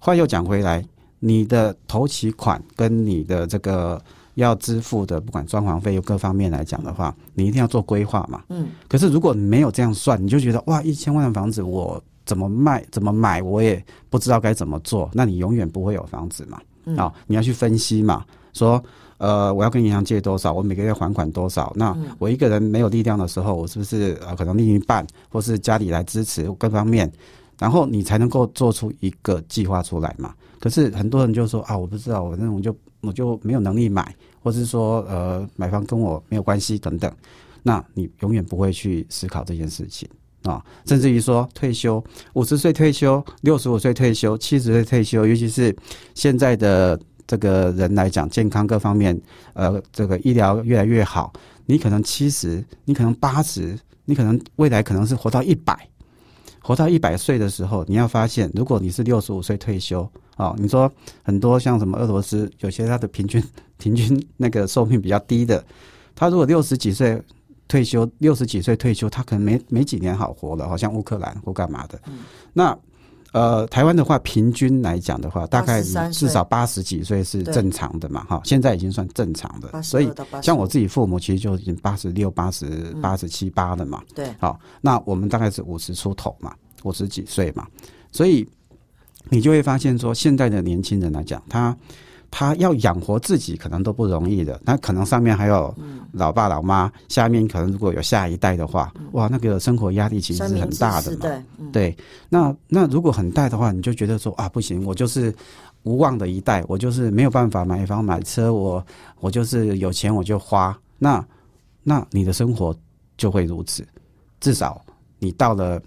[0.00, 0.84] 话又讲回来，
[1.18, 4.02] 你的头期款跟你的这个
[4.34, 8.42] 要支付的，不管装潢费用各方面来讲的话，你一定要做规划嘛。
[8.48, 8.68] 嗯。
[8.88, 16.60] 可是如果你没有这样算，你就觉得哇，一千万的房子我怎么卖怎么买，我也不知道该怎么做，那你永远不会有房子嘛。
[16.96, 18.82] 啊，你要去分析嘛，说。
[19.18, 20.52] 呃，我要跟银行借多少？
[20.52, 21.72] 我每个月还款多少？
[21.76, 27.10] 那我一个人没有力量的时候，我是不是呃可能另一半或是家里来支持各方面，
[27.56, 30.34] 然后你才能够做出一个计划出来嘛？
[30.64, 37.14] 可是很多人就说啊，我不知道，我那种就我就没有能力买，或是说呃买房跟我没有关系等等，
[37.62, 40.08] 那你永远不会去思考这件事情
[40.44, 42.02] 啊，甚至于说退休，
[42.32, 45.76] 五十岁退休，六十五岁退休，七十岁退休，尤其是
[46.14, 46.98] 现在的。
[47.26, 49.18] 这个人来讲，健康各方面，
[49.54, 51.32] 呃，这个医疗越来越好，
[51.64, 55.88] 你可能七十，你可能八十，你可能未来可能是活到一百，
[56.64, 60.08] 活到一百岁的时候，你要发现，如果你是六十五岁退休，
[60.38, 60.90] 哦，你说
[61.22, 63.44] 很多像什么俄罗斯，有些它的平均
[63.76, 65.62] 平均那个寿命比较低的，
[66.14, 67.20] 他如果六十几岁
[67.68, 72.00] 退休，六十几岁退休，他可能没没几年好活了，好像乌克兰或干嘛的，
[72.54, 72.76] 那。
[73.34, 79.82] 呃，台湾的话，平均来讲的话，大概至少八十几岁是正常的嘛，哈，现在已经算正常的。
[79.82, 80.08] 所以，
[80.40, 84.00] 像我自己父母，其实就已经八十六、八十八十七八了嘛。
[84.14, 86.54] 对，好，那我们大概是五十出头嘛，
[86.84, 87.66] 五十几岁嘛，
[88.12, 88.48] 所以
[89.28, 91.76] 你就会发现说，现在的年轻人来讲，他。
[92.36, 95.72] 他要养活自己可能都不容易的，那可能上面还有
[96.10, 101.44] 老爸老妈，下面可能如果有下一代的话，哇，那个生活压力其实是很大的嘛。
[101.72, 101.96] 对，
[102.28, 105.32] 那那如果很大的话，你就觉得说啊，不行，我就是
[105.84, 108.84] 无望的一代，我就是没有办法买房买车，我
[109.20, 111.24] 我就是有钱我就花，那
[111.84, 112.76] 那你的生活
[113.16, 113.86] 就会如此，
[114.40, 114.84] 至少
[115.20, 115.80] 你到了。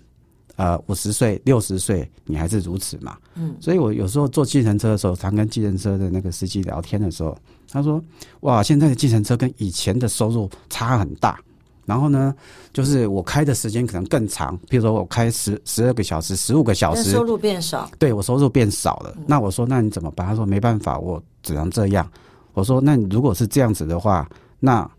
[0.55, 3.15] 呃，五十岁、六十岁，你还是如此嘛？
[3.39, 7.37] 嗯，所以我有时候坐计程车的时候，常跟计程车的那个司机聊天的时候，
[7.71, 8.01] 他说
[8.41, 11.39] ：“哇，现在的计程车跟以前的收入差很大。
[11.85, 12.35] 然后呢，
[12.73, 17.89] 就是我开的时间可能更长，比如说我开十十二个小时、十五个小时，收入变少。
[17.97, 19.15] 对我收入变少了。
[19.25, 20.27] 那我说，那你怎么办？
[20.27, 22.05] 他说没办法，我只能这样。
[22.53, 24.29] 我说，那如果是这样子的话，
[24.59, 24.89] 那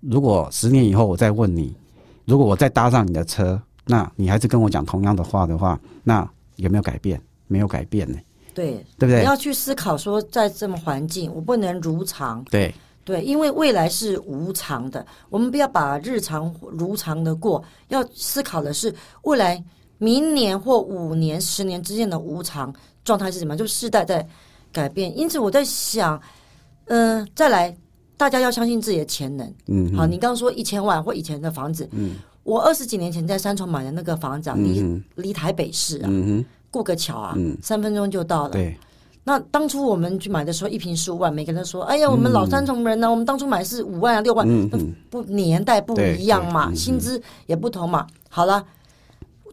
[0.00, 1.72] 如果十年以后我再问你，
[2.24, 3.60] 如果我再搭上你的车？
[3.84, 7.20] 那你还是跟我讲同样的话的话，那有没有改变？
[7.52, 8.18] 没有改变呢。
[8.54, 9.20] 对，对不对？
[9.20, 12.42] 你要去思考说，在这么环境，我不能如常。
[12.50, 12.74] 对
[13.04, 19.62] 对，因为未来是无常的，我们不要把日常如常的过，要思考的是未来
[19.98, 22.74] 明年或五年、十年之间的无常
[23.04, 23.56] 状态是什么？
[23.56, 24.26] 就世代在
[24.72, 25.16] 改变。
[25.18, 26.20] 因此，我在想，
[26.86, 27.76] 嗯，再来，
[28.16, 29.54] 大家要相信自己的潜能。
[29.66, 32.16] 嗯，好，你刚刚说一千万或以前的房子，嗯。
[32.44, 36.10] 我二十几年前在三重买的那个房子，离离台北市啊，
[36.72, 38.50] 过个桥啊，三分钟就到了。
[38.50, 38.76] 对，
[39.22, 44.44] 那当初我们去买的时候，一瓶十五万，每个人说：“哎呀，我们老三重人呢，我们当初买是五万啊，六万，
[45.08, 48.64] 不年代不一样嘛，薪资也不同嘛。”好了，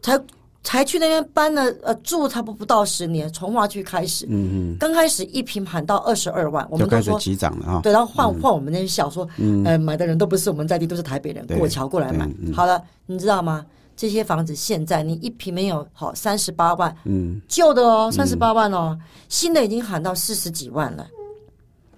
[0.02, 0.20] 才。
[0.62, 9.26] 才去那边搬了，呃，住差不多不到十年，从化区开始，嗯嗯，刚开始一瓶喊到二十二万，我们都说急涨了啊，对，然后换换我们那些小说，
[9.64, 12.28] 呃，买的人都不是我们在地，都是台北人过桥过来买。
[12.52, 13.64] 好了，你知道吗？
[14.00, 18.98] 这些房子现在你一平没有好三十八万，嗯，旧的哦，三十八万哦，
[19.28, 21.06] 新的已经喊到四十几万了，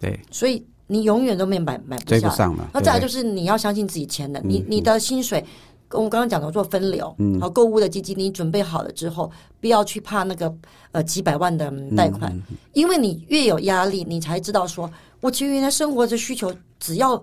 [0.00, 2.68] 对，所以你永远都没买买不上了。
[2.74, 5.44] 那再来就是你要相信自己钱的，你你的薪水。
[5.90, 9.30] 我刚刚讲的做分流，好购物的基金，你准备好了之后，
[9.61, 10.53] 不要去怕那个
[10.90, 12.36] 呃几百万的贷款，
[12.72, 14.90] 因为你越有压力，你才知道说，
[15.20, 17.22] 我其实原来生活的需求只要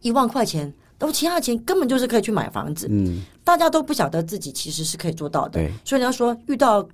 [0.00, 2.86] 一万块钱，那我其他的钱根本就是可以去买房子。
[2.90, 6.86] 嗯，大家都不晓得自己其实是可以做到的，所以你要说遇到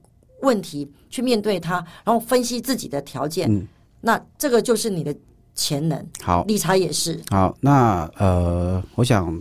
[0.42, 3.66] 问题去面对它，然后分析自己的条件，嗯
[4.00, 5.14] 那这个就是你的
[5.54, 6.06] 潜能。
[6.22, 7.20] 好，理财也是。
[7.30, 9.40] 好，那呃，我想。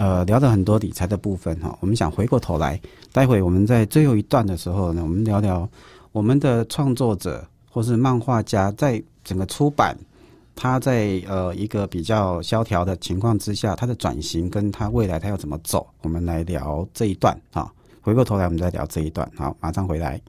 [0.00, 2.80] 呃，聊了很多理财的部分哈，我们想回过头来，
[3.12, 5.68] 待会我们在最后一段的时候呢，我们聊聊
[6.12, 9.98] 我们的创作者或是漫画家在整个出版，
[10.60, 17.72] 他在呃一个比较萧条的情况之下，他的转型跟他未来他要怎么走，我们来聊这一段啊。
[18.00, 20.20] 回过头来，我们再聊这一段，好，马上回来。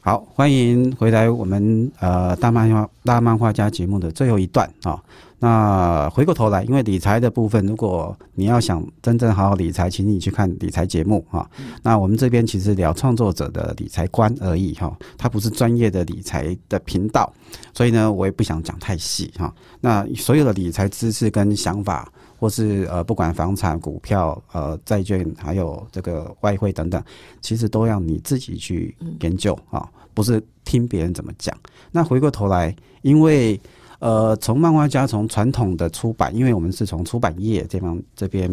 [0.00, 5.02] 好，欢迎回来我们呃大漫画大漫画家节目的最后一段啊。
[5.40, 11.48] 那回过头来，因为理财的部分，如果你要想真正好好理财，请你去看理财节目哈。
[11.80, 17.32] 那我们这边其实聊创作者的理财观而已哈，它不是专业的理财的频道，
[17.72, 19.54] 所以呢，我也不想讲太细哈。
[19.80, 27.00] 那所有的理财知识跟想法，或是呃，不管房产、股票、呃，债券，还有这个外汇等等，
[27.40, 31.56] 其实都要你自己去研究啊，不是听别人怎么讲。
[31.92, 33.60] 那回过头来，因为。
[34.00, 38.48] 呃，从漫画家从传统的出版，因为我们是从出版业这方这边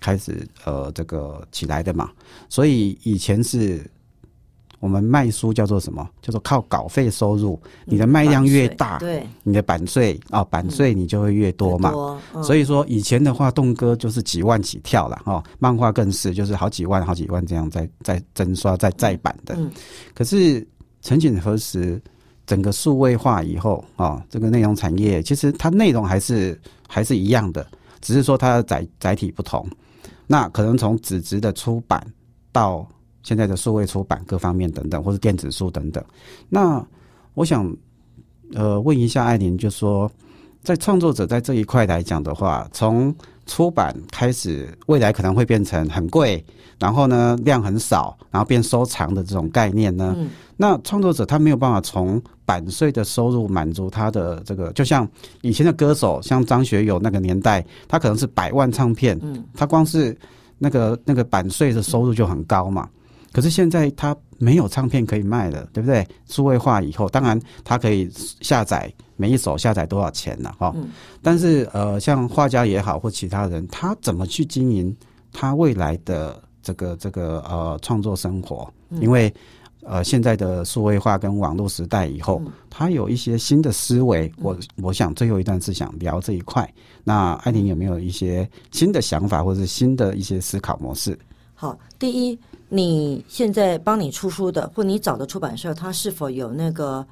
[0.00, 2.10] 开始呃这个起来的嘛，
[2.48, 3.88] 所以以前是
[4.80, 6.08] 我们卖书叫做什么？
[6.20, 12.20] 叫做靠稿费收入，你的卖量越大，对，你的版税啊版税你就会越多嘛。
[12.42, 19.56] 所以说以前的话，动哥就是几万起跳了哈，漫画更是就是好几万好几万这样在在增刷在再版的。
[20.12, 20.66] 可是
[21.02, 22.02] 曾几何时？
[22.48, 27.64] 整个数位化以后啊，这个内容产业其实它内容还是还是一样的，
[28.00, 29.68] 只是说它的载载体不同。
[30.26, 32.02] 那可能从纸质的出版
[32.50, 32.88] 到
[33.22, 36.02] 现在的数位出版各方面等等，或是电子书等等。
[36.48, 36.82] 那
[37.34, 37.70] 我想
[38.54, 40.10] 呃问一下艾琳，就说
[40.62, 46.42] 在创作者在这一块来讲的话，从出版开始，未来可能会变成很贵，
[46.78, 50.16] 然后呢量很少，然后变收藏的这种概念呢？
[50.56, 55.06] 那创作者他没有办法从版税的收入满足他的这个，就像
[55.42, 59.20] 以前的歌手，像张学友那个年代，他可能是百万唱片，
[59.54, 60.16] 他光是
[60.56, 62.88] 那个那个版税的收入就很高嘛。
[63.32, 66.06] 可是现在他没有唱片可以卖了，对不对？
[66.26, 68.90] 数位化以后，当然他可以下载。
[69.20, 70.48] 每一首下载多少钱呢？
[70.56, 70.72] 哈，
[71.20, 74.96] 但是呃，像画家也好，或其他人，他怎么去经营
[75.32, 78.72] 他未来的这个这个呃创作生活？
[79.00, 79.34] 因为
[79.88, 84.30] 呃，现在的数位化跟网络时代以后，他有一些新的思维。
[84.42, 86.70] 我我想最后一段是想聊这一块。
[87.02, 91.18] 那艾琳有没有一些新的想法，或者是新的一些思考模式？
[91.54, 97.06] 好，第一，你现在帮你出书的，或你找的出版社，它是否有那个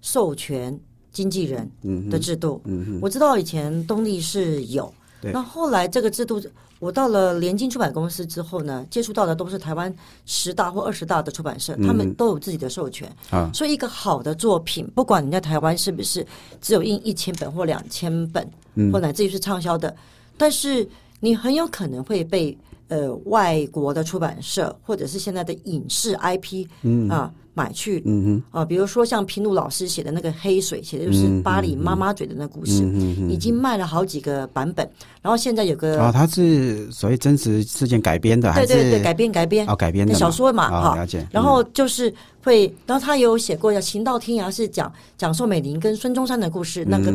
[0.00, 0.78] 授权？
[1.12, 1.70] 经纪人
[2.08, 4.90] 的制度，嗯嗯我知道以前东立是有，
[5.30, 6.42] 那后来这个制度，
[6.78, 9.94] 我到了联经出版公司之后呢，接触到的都是台湾
[10.26, 13.10] 十大或二十大的出版社，他们都有自己的授权。
[13.30, 16.26] 啊，所以一个好的作品，不管你在台湾是不是
[16.60, 18.44] 只有印一千本或两千本，
[18.92, 19.94] 或乃至于是畅销的，
[20.36, 20.88] 但是
[21.20, 22.56] 你很有可能会被
[22.92, 26.66] 呃外国的出版社或者是现在的影视 IP
[27.08, 27.32] 啊。
[27.54, 32.82] 买去，嗯哼，啊，比如说像平鲁老师写的那个黑水，写的就是巴黎妈妈嘴的那故事，
[33.28, 34.90] 已经卖了好几个版本。
[35.20, 41.28] 然后现在有个啊，它是所谓真实事件改编的，还是对对对改编改编哦改编的小说嘛，哈，了解。
[41.30, 42.10] 然后就是
[42.42, 46.86] 会，然后他有写过叫《情到天涯》，是讲讲宋美龄跟孙中山的故事。
[46.86, 47.12] 那个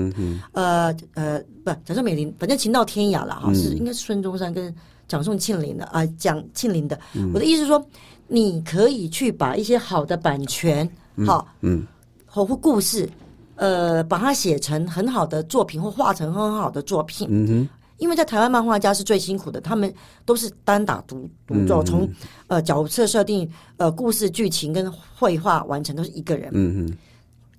[0.51, 4.71] 呃呃，不讲宋美龄，反正《情到天涯》了哈，是应该是孙中山跟
[5.07, 6.99] 蒋宋庆龄的啊，讲庆龄的。
[7.33, 7.83] 我的意思是说。
[8.29, 10.85] 你可以去把一些好的版权，
[11.25, 11.87] 好，嗯，
[12.25, 13.09] 或或故事，
[13.55, 17.25] 呃，把它写成很好的作品，或画成很好的作品。
[17.31, 19.93] 嗯哼，因为在台湾漫画家是最辛苦的，他们
[20.25, 22.05] 都是单打独独奏，从
[22.47, 26.49] 呃角色设定、呃故事剧情跟绘画完成都是一个人。
[26.51, 26.97] 嗯哼，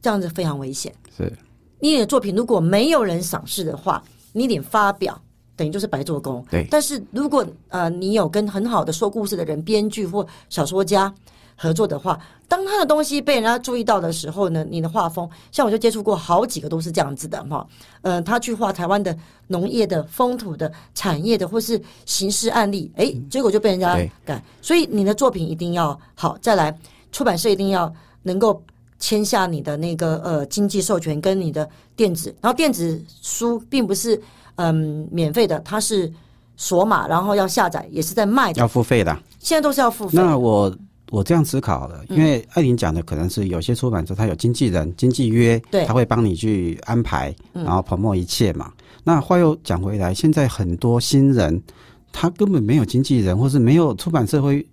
[0.03, 0.92] 这样子非常危险。
[1.16, 1.32] 是，
[1.80, 5.18] 你的作品如果没有人赏识的话，你得发表。
[5.59, 6.42] 等于就是白做工。
[6.48, 11.12] 对，但是如果呃你有跟很好的说故事的人、编剧或小说家
[11.56, 17.66] 合作的话，当他的东西被人家注意到的时候呢，你的画风，像我就接触过好几个都是这样子的哈。
[18.02, 19.14] 呃，他去画台湾的
[19.48, 24.40] 农业的风土的产业的或是刑事案例，哎，结果就被人家改。
[24.62, 26.72] 所以你的作品一定要好，再来
[27.11, 27.92] 出版社一定要
[28.22, 28.62] 能够
[29.00, 34.22] 签下你的那个呃经济授权跟你的电子，然后电子书并不是。
[34.59, 36.12] 嗯，免费的，它是
[36.56, 39.16] 锁码，然后要下载，也是在卖，要付费的。
[39.38, 40.18] 现在都是要付费。
[40.18, 40.76] 那我
[41.11, 48.72] 我这样思考的，因为艾琳讲的可能是有些出版社他有经纪人、经纪约，对，他会帮你去安排，然后捧墨一切嘛。
[49.04, 51.62] 那话又讲回来，现在很多新人
[52.11, 54.66] 他根本没有经纪人，或是没有出版社会，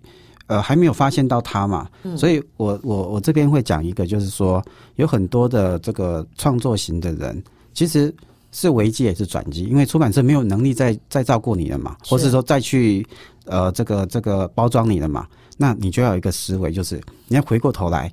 [0.48, 1.88] 呃，还没有发现到他嘛。
[2.16, 4.60] 所以我我我这边会讲一个，就是说
[4.96, 7.40] 有很多的这个创作型的人，
[7.72, 8.12] 其实。
[8.58, 13.06] 是危机也是转机，因为出版社没有能力再再照顾你了嘛，或是说再去
[13.44, 15.26] 呃这个这个包装你了嘛，
[15.58, 16.98] 那你就要有一个思维，就是
[17.28, 18.10] 你要回过头来，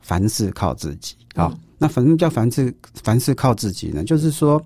[0.00, 1.56] 凡事靠自己啊。
[1.78, 2.74] 那什么叫凡事
[3.04, 4.02] 凡事靠自己呢？
[4.02, 4.60] 就是说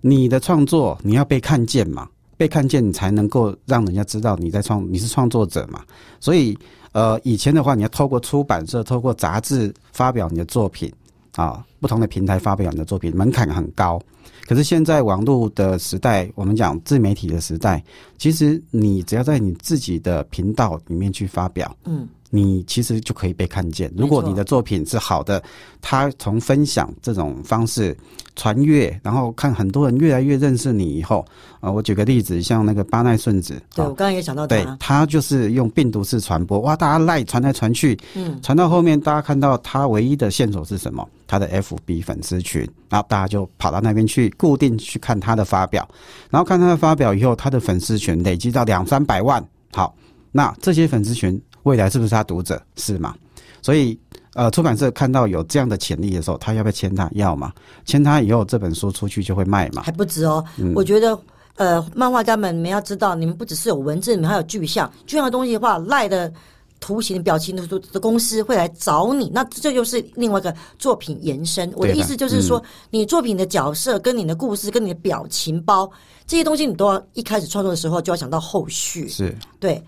[0.00, 2.08] 你的创作你要被看见嘛，
[2.38, 5.82] 被看见你才能够让人家知道你在创你是创作者嘛。
[6.20, 6.58] 所以
[6.92, 10.90] 呃以前的话，你要透过出版社、透过杂志发表你的作品
[11.36, 14.00] 啊，不同的平台发表你的作品，门槛很高。
[14.46, 17.82] 可是现在网络的时代，我们讲自媒体的时代，
[18.18, 22.08] 其实你只要在你自己的频道里面去发表，嗯。
[22.34, 23.88] 你其实就可以被看见。
[23.96, 25.40] 如果你的作品是好的，
[25.80, 27.96] 他从分享这种方式
[28.34, 31.24] 传阅，然后看很多人越来越认识你以后，
[31.60, 41.08] 啊，我举个例子，像那个巴奈顺子，对我刚刚也想到他，对他就是用病毒式传播，哇，大家赖传来传去，嗯，传到后面，大家看到他唯一的线索是什么？
[41.28, 45.88] 他的 FB 粉丝群，然后大家就跑到那边去固定去看他的发表，
[46.30, 49.94] 然后看他的发表以后，他的粉丝群累积到两三百万，好，
[50.32, 51.40] 那这些粉丝群。
[51.64, 53.14] 未来是不是他读者是吗？
[53.60, 53.98] 所以，
[54.34, 57.08] 呃，出版社看到有这样的潜力的时候，他要不要签他？
[57.14, 57.50] 要嘛，
[57.86, 59.82] 签他以后这本书出去就会卖嘛。
[59.82, 60.44] 还不止哦，
[60.74, 61.18] 我觉得，
[61.56, 66.30] 呃，漫画家们，你们要知道，你们不只是有文字，你们还有具象，具象的东西的话，赖的
[66.78, 71.72] 图形、表情的的公司会来找你，那这就是另外一个作品延伸。
[71.74, 75.90] 我的意思就是说，你作品的角色、跟你的故事、跟你的表情包
[76.26, 79.08] 这些东西，你都要一开始创作的时候就要想到后续。
[79.08, 79.82] 是对。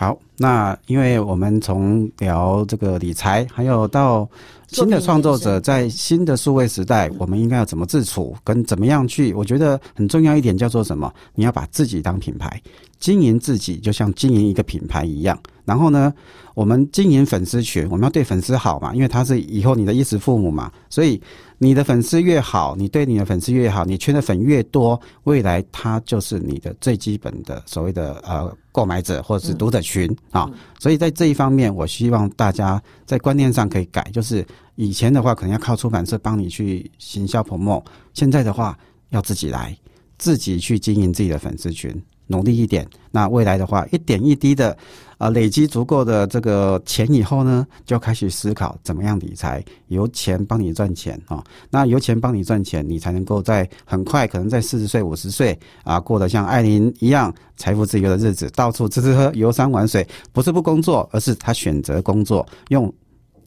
[0.00, 4.26] 好，那因为我们从聊这个理财，还有到
[4.70, 9.34] 新的创作者在新的数位时代，我们应该要怎么自处，跟怎么样去？
[9.34, 11.12] 我觉得很重要一点叫做什么？
[11.34, 12.60] 你要把自己当品牌，
[12.98, 15.38] 经营自己就像经营一个品牌一样。
[15.64, 16.12] 然后呢，
[16.54, 21.20] 我们经营粉丝群，我们要对粉丝好嘛，因为他是以后你的衣食父母嘛，所以。
[21.62, 30.50] 你的粉丝越好，你对你的粉丝越好，你圈的粉越多，未来他就是你的最基本的所谓的呃购买者或者是读者群啊。
[30.78, 34.42] 所以在这一方面，我希望大家在观念上可以改，就是
[34.76, 37.84] 以前的话可能要靠出版社帮你去行销 promo，
[38.14, 38.78] 现在的话
[39.10, 39.76] 要自己来，
[40.18, 41.94] 自己去经营自己的粉丝群。
[42.28, 44.76] 努力一点，那未来的话，一点一滴的，
[45.18, 51.42] 啊，累积足够的这个钱以后呢，就开始思考怎么样理财，由钱帮你赚钱啊。
[51.70, 62.94] 那由钱帮你赚钱，你才能够在很快，可能在四十岁、五十岁啊，过得像艾琳一样财富自由的日子，到处吃吃喝、游山玩水，不是不工作，而是他选择工作，用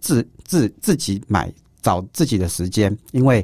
[0.04, 1.50] 自自自己买
[1.82, 3.44] 找自己的时间，因为。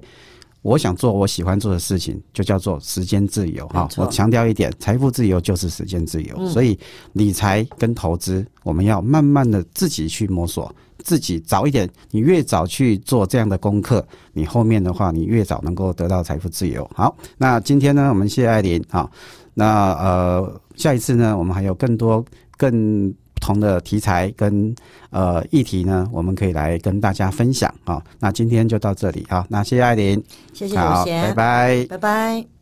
[0.61, 3.87] 我想做我喜欢做的事情，就叫做时间自由哈。
[3.95, 6.49] 我强调一点，财富自由就是时间自由。
[6.49, 6.77] 所以
[7.13, 11.89] 理财跟投资，我们要慢慢的自己去摸索，自己早一点。
[12.11, 16.85] 你越早去做这样的功课，你后面的话，你越早能够得到财富自由。
[16.93, 19.09] 好，那今天呢，我们谢谢艾琳啊。
[19.53, 22.23] 那呃，下一次呢，我们还有更多
[22.57, 23.15] 更。
[23.39, 24.73] 同的题材跟
[25.09, 28.03] 呃议题呢，我们可以来跟大家分享啊。
[28.19, 30.21] 那今天就到这里啊，那谢谢艾琳，
[30.53, 32.58] 谢谢刘贤，拜拜，拜拜。